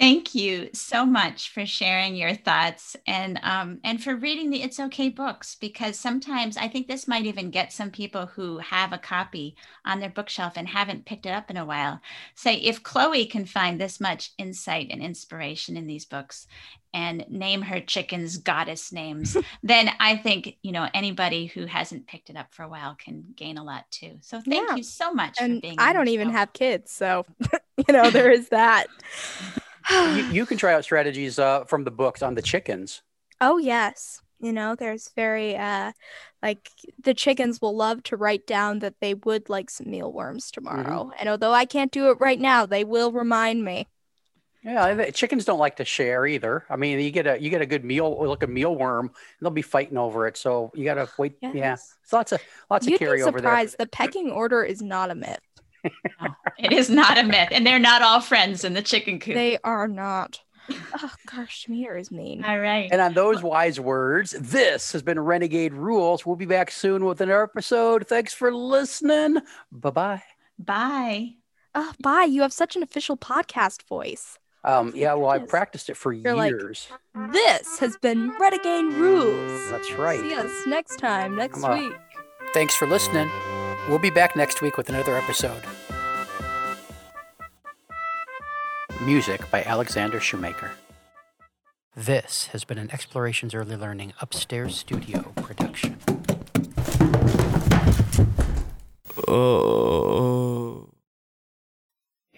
Thank 0.00 0.34
you 0.34 0.70
so 0.72 1.04
much 1.04 1.50
for 1.52 1.66
sharing 1.66 2.16
your 2.16 2.34
thoughts 2.34 2.96
and 3.06 3.38
um, 3.42 3.80
and 3.84 4.02
for 4.02 4.16
reading 4.16 4.48
the 4.50 4.62
It's 4.62 4.80
Okay 4.80 5.10
books 5.10 5.56
because 5.60 5.98
sometimes 5.98 6.56
I 6.56 6.68
think 6.68 6.88
this 6.88 7.06
might 7.06 7.26
even 7.26 7.50
get 7.50 7.70
some 7.70 7.90
people 7.90 8.24
who 8.26 8.58
have 8.58 8.94
a 8.94 8.98
copy 8.98 9.56
on 9.84 10.00
their 10.00 10.08
bookshelf 10.08 10.54
and 10.56 10.66
haven't 10.68 11.04
picked 11.04 11.26
it 11.26 11.32
up 11.34 11.50
in 11.50 11.58
a 11.58 11.66
while. 11.66 12.00
Say 12.34 12.54
if 12.56 12.82
Chloe 12.82 13.26
can 13.26 13.44
find 13.44 13.78
this 13.78 14.00
much 14.00 14.32
insight 14.38 14.88
and 14.90 15.02
inspiration 15.02 15.76
in 15.76 15.86
these 15.86 16.06
books 16.06 16.46
and 16.94 17.26
name 17.28 17.62
her 17.62 17.80
chickens 17.80 18.38
goddess 18.38 18.92
names, 18.92 19.36
then 19.62 19.90
I 20.00 20.16
think 20.16 20.56
you 20.62 20.72
know 20.72 20.88
anybody 20.94 21.46
who 21.46 21.66
hasn't 21.66 22.06
picked 22.06 22.30
it 22.30 22.36
up 22.36 22.54
for 22.54 22.62
a 22.62 22.68
while 22.70 22.94
can 22.94 23.24
gain 23.36 23.58
a 23.58 23.64
lot 23.64 23.84
too. 23.90 24.16
So 24.22 24.40
thank 24.40 24.70
Yeah. 24.70 24.76
you 24.76 24.82
so 24.82 25.12
much 25.12 25.44
for 25.44 25.44
And. 25.44 25.62
I 25.78 25.92
don't 25.92 26.08
even 26.08 26.28
show. 26.28 26.32
have 26.32 26.54
kids, 26.54 26.90
so 26.90 27.26
you 27.86 27.92
know, 27.92 28.10
there 28.10 28.30
is 28.30 28.48
that. 28.48 28.86
you, 29.90 30.24
you 30.32 30.46
can 30.46 30.56
try 30.58 30.74
out 30.74 30.84
strategies 30.84 31.38
uh, 31.38 31.64
from 31.64 31.84
the 31.84 31.90
books 31.90 32.22
on 32.22 32.34
the 32.34 32.42
chickens. 32.42 33.02
oh 33.40 33.58
yes. 33.58 34.22
You 34.42 34.52
know, 34.54 34.74
there's 34.74 35.10
very 35.14 35.54
uh 35.54 35.92
like 36.42 36.70
the 37.02 37.12
chickens 37.12 37.60
will 37.60 37.76
love 37.76 38.02
to 38.04 38.16
write 38.16 38.46
down 38.46 38.78
that 38.78 38.94
they 39.00 39.12
would 39.12 39.50
like 39.50 39.68
some 39.68 39.90
mealworms 39.90 40.50
tomorrow. 40.50 41.10
And 41.20 41.28
although 41.28 41.52
I 41.52 41.66
can't 41.66 41.92
do 41.92 42.10
it 42.10 42.16
right 42.20 42.40
now, 42.40 42.64
they 42.64 42.82
will 42.84 43.12
remind 43.12 43.62
me. 43.64 43.86
Yeah, 44.62 44.92
the 44.94 45.12
chickens 45.12 45.44
don't 45.46 45.58
like 45.58 45.76
to 45.76 45.84
share 45.86 46.26
either. 46.26 46.64
I 46.70 46.76
mean, 46.76 47.00
you 47.00 47.10
get 47.10 47.26
a 47.26 47.40
you 47.40 47.50
get 47.50 47.60
a 47.62 47.66
good 47.66 47.84
meal, 47.84 48.26
like 48.28 48.42
a 48.42 48.46
mealworm, 48.46 49.00
and 49.08 49.10
they'll 49.42 49.50
be 49.50 49.62
fighting 49.62 49.96
over 49.98 50.26
it. 50.26 50.36
So 50.38 50.70
you 50.74 50.84
got 50.84 50.94
to 50.94 51.08
wait. 51.18 51.34
Yeah, 51.42 51.52
Yes. 51.54 51.96
it's 52.02 52.12
lots 52.12 52.32
of 52.32 52.40
lots 52.70 52.86
of 52.86 52.90
You'd 52.92 53.00
be 53.00 53.04
carryover 53.06 53.32
there. 53.32 53.38
surprised. 53.40 53.76
The 53.78 53.86
pecking 53.86 54.30
order 54.30 54.62
is 54.62 54.80
not 54.82 55.10
a 55.10 55.14
myth. 55.14 55.40
No, 55.84 56.34
it 56.58 56.72
is 56.72 56.90
not 56.90 57.16
a 57.18 57.22
myth, 57.22 57.48
and 57.52 57.66
they're 57.66 57.78
not 57.78 58.02
all 58.02 58.20
friends 58.20 58.64
in 58.64 58.74
the 58.74 58.82
chicken 58.82 59.18
coop. 59.18 59.34
They 59.34 59.58
are 59.64 59.88
not. 59.88 60.40
Oh 61.02 61.10
gosh, 61.26 61.64
Demeter 61.64 61.96
is 61.96 62.10
mean. 62.12 62.44
all 62.44 62.58
right. 62.58 62.88
And 62.92 63.00
on 63.00 63.14
those 63.14 63.42
wise 63.42 63.80
words, 63.80 64.32
this 64.38 64.92
has 64.92 65.02
been 65.02 65.18
Renegade 65.18 65.72
Rules. 65.74 66.24
We'll 66.24 66.36
be 66.36 66.46
back 66.46 66.70
soon 66.70 67.04
with 67.04 67.20
another 67.20 67.42
episode. 67.44 68.06
Thanks 68.06 68.32
for 68.32 68.52
listening. 68.54 69.38
Bye 69.72 69.90
bye. 69.90 70.22
Bye. 70.58 71.30
Oh, 71.74 71.92
bye. 72.00 72.24
You 72.24 72.42
have 72.42 72.52
such 72.52 72.76
an 72.76 72.82
official 72.82 73.16
podcast 73.16 73.82
voice. 73.88 74.38
Um, 74.62 74.92
yeah, 74.94 75.14
well, 75.14 75.30
I 75.30 75.36
Yes. 75.36 75.46
practiced 75.48 75.88
it 75.88 75.96
for 75.96 76.12
You're 76.12 76.34
like- 76.34 76.50
years. 76.50 76.86
This 77.32 77.78
has 77.78 77.96
been 77.96 78.30
Renegade 78.38 78.84
Rules. 78.94 79.70
That's 79.70 79.90
right. 79.94 80.20
See 80.20 80.34
us 80.34 80.52
next 80.66 80.98
time, 80.98 81.34
next 81.34 81.62
Come 81.62 81.64
on. 81.64 81.78
week. 81.88 81.96
Thanks 82.52 82.74
for 82.74 82.86
listening. 82.86 83.30
We'll 83.88 83.98
be 83.98 84.10
back 84.10 84.36
next 84.36 84.62
week 84.62 84.76
with 84.76 84.88
another 84.88 85.16
episode. 85.16 85.62
Music 89.02 89.50
by 89.50 89.62
Alexander 89.64 90.20
Shoemaker. 90.20 90.72
This 91.96 92.46
has 92.48 92.64
been 92.64 92.78
an 92.78 92.90
Explorations 92.92 93.54
Early 93.54 93.76
Learning 93.76 94.12
Upstairs 94.20 94.76
Studio 94.76 95.32
production. 95.36 95.98
Oh. 99.26 100.29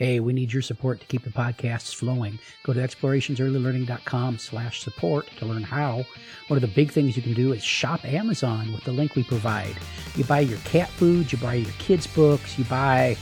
Hey, 0.02 0.18
we 0.18 0.32
need 0.32 0.52
your 0.52 0.62
support 0.62 0.98
to 0.98 1.06
keep 1.06 1.22
the 1.22 1.30
podcasts 1.30 1.94
flowing. 1.94 2.36
Go 2.64 2.72
to 2.72 2.80
explorationsearlylearning.com 2.80 4.38
slash 4.38 4.82
support 4.82 5.28
to 5.36 5.46
learn 5.46 5.62
how. 5.62 6.04
One 6.48 6.56
of 6.56 6.60
the 6.60 6.66
big 6.66 6.90
things 6.90 7.16
you 7.16 7.22
can 7.22 7.34
do 7.34 7.52
is 7.52 7.62
shop 7.62 8.04
Amazon 8.04 8.72
with 8.72 8.82
the 8.82 8.90
link 8.90 9.14
we 9.14 9.22
provide. 9.22 9.76
You 10.16 10.24
buy 10.24 10.40
your 10.40 10.58
cat 10.64 10.88
food, 10.88 11.30
you 11.30 11.38
buy 11.38 11.54
your 11.54 11.70
kids' 11.78 12.08
books, 12.08 12.58
you 12.58 12.64
buy 12.64 13.16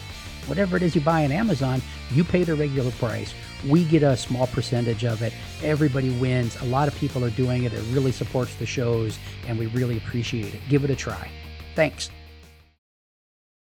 whatever 0.47 0.79
it 0.79 0.83
is 0.83 0.95
you 0.95 1.03
buy 1.03 1.27
on 1.27 1.33
Amazon, 1.33 1.83
you 2.13 2.25
pay 2.25 2.45
the 2.45 2.55
regular 2.55 2.93
price. 2.93 3.35
We 3.69 3.85
get 3.85 4.03
a 4.03 4.17
small 4.17 4.47
percentage 4.47 5.05
of 5.05 5.21
it. 5.21 5.35
Everybody 5.63 6.09
wins. 6.19 6.59
A 6.63 6.65
lot 6.65 6.89
of 6.89 6.95
people 6.95 7.23
are 7.27 7.31
doing 7.33 7.65
it. 7.65 7.75
It 7.75 7.85
really 7.91 8.13
supports 8.13 8.55
the 8.55 8.65
shows, 8.65 9.19
and 9.47 9.59
we 9.59 9.67
really 9.67 9.99
appreciate 9.99 10.55
it. 10.55 10.63
Give 10.71 10.83
it 10.83 10.89
a 10.89 10.97
try. 10.97 11.31
Thanks. 11.75 12.09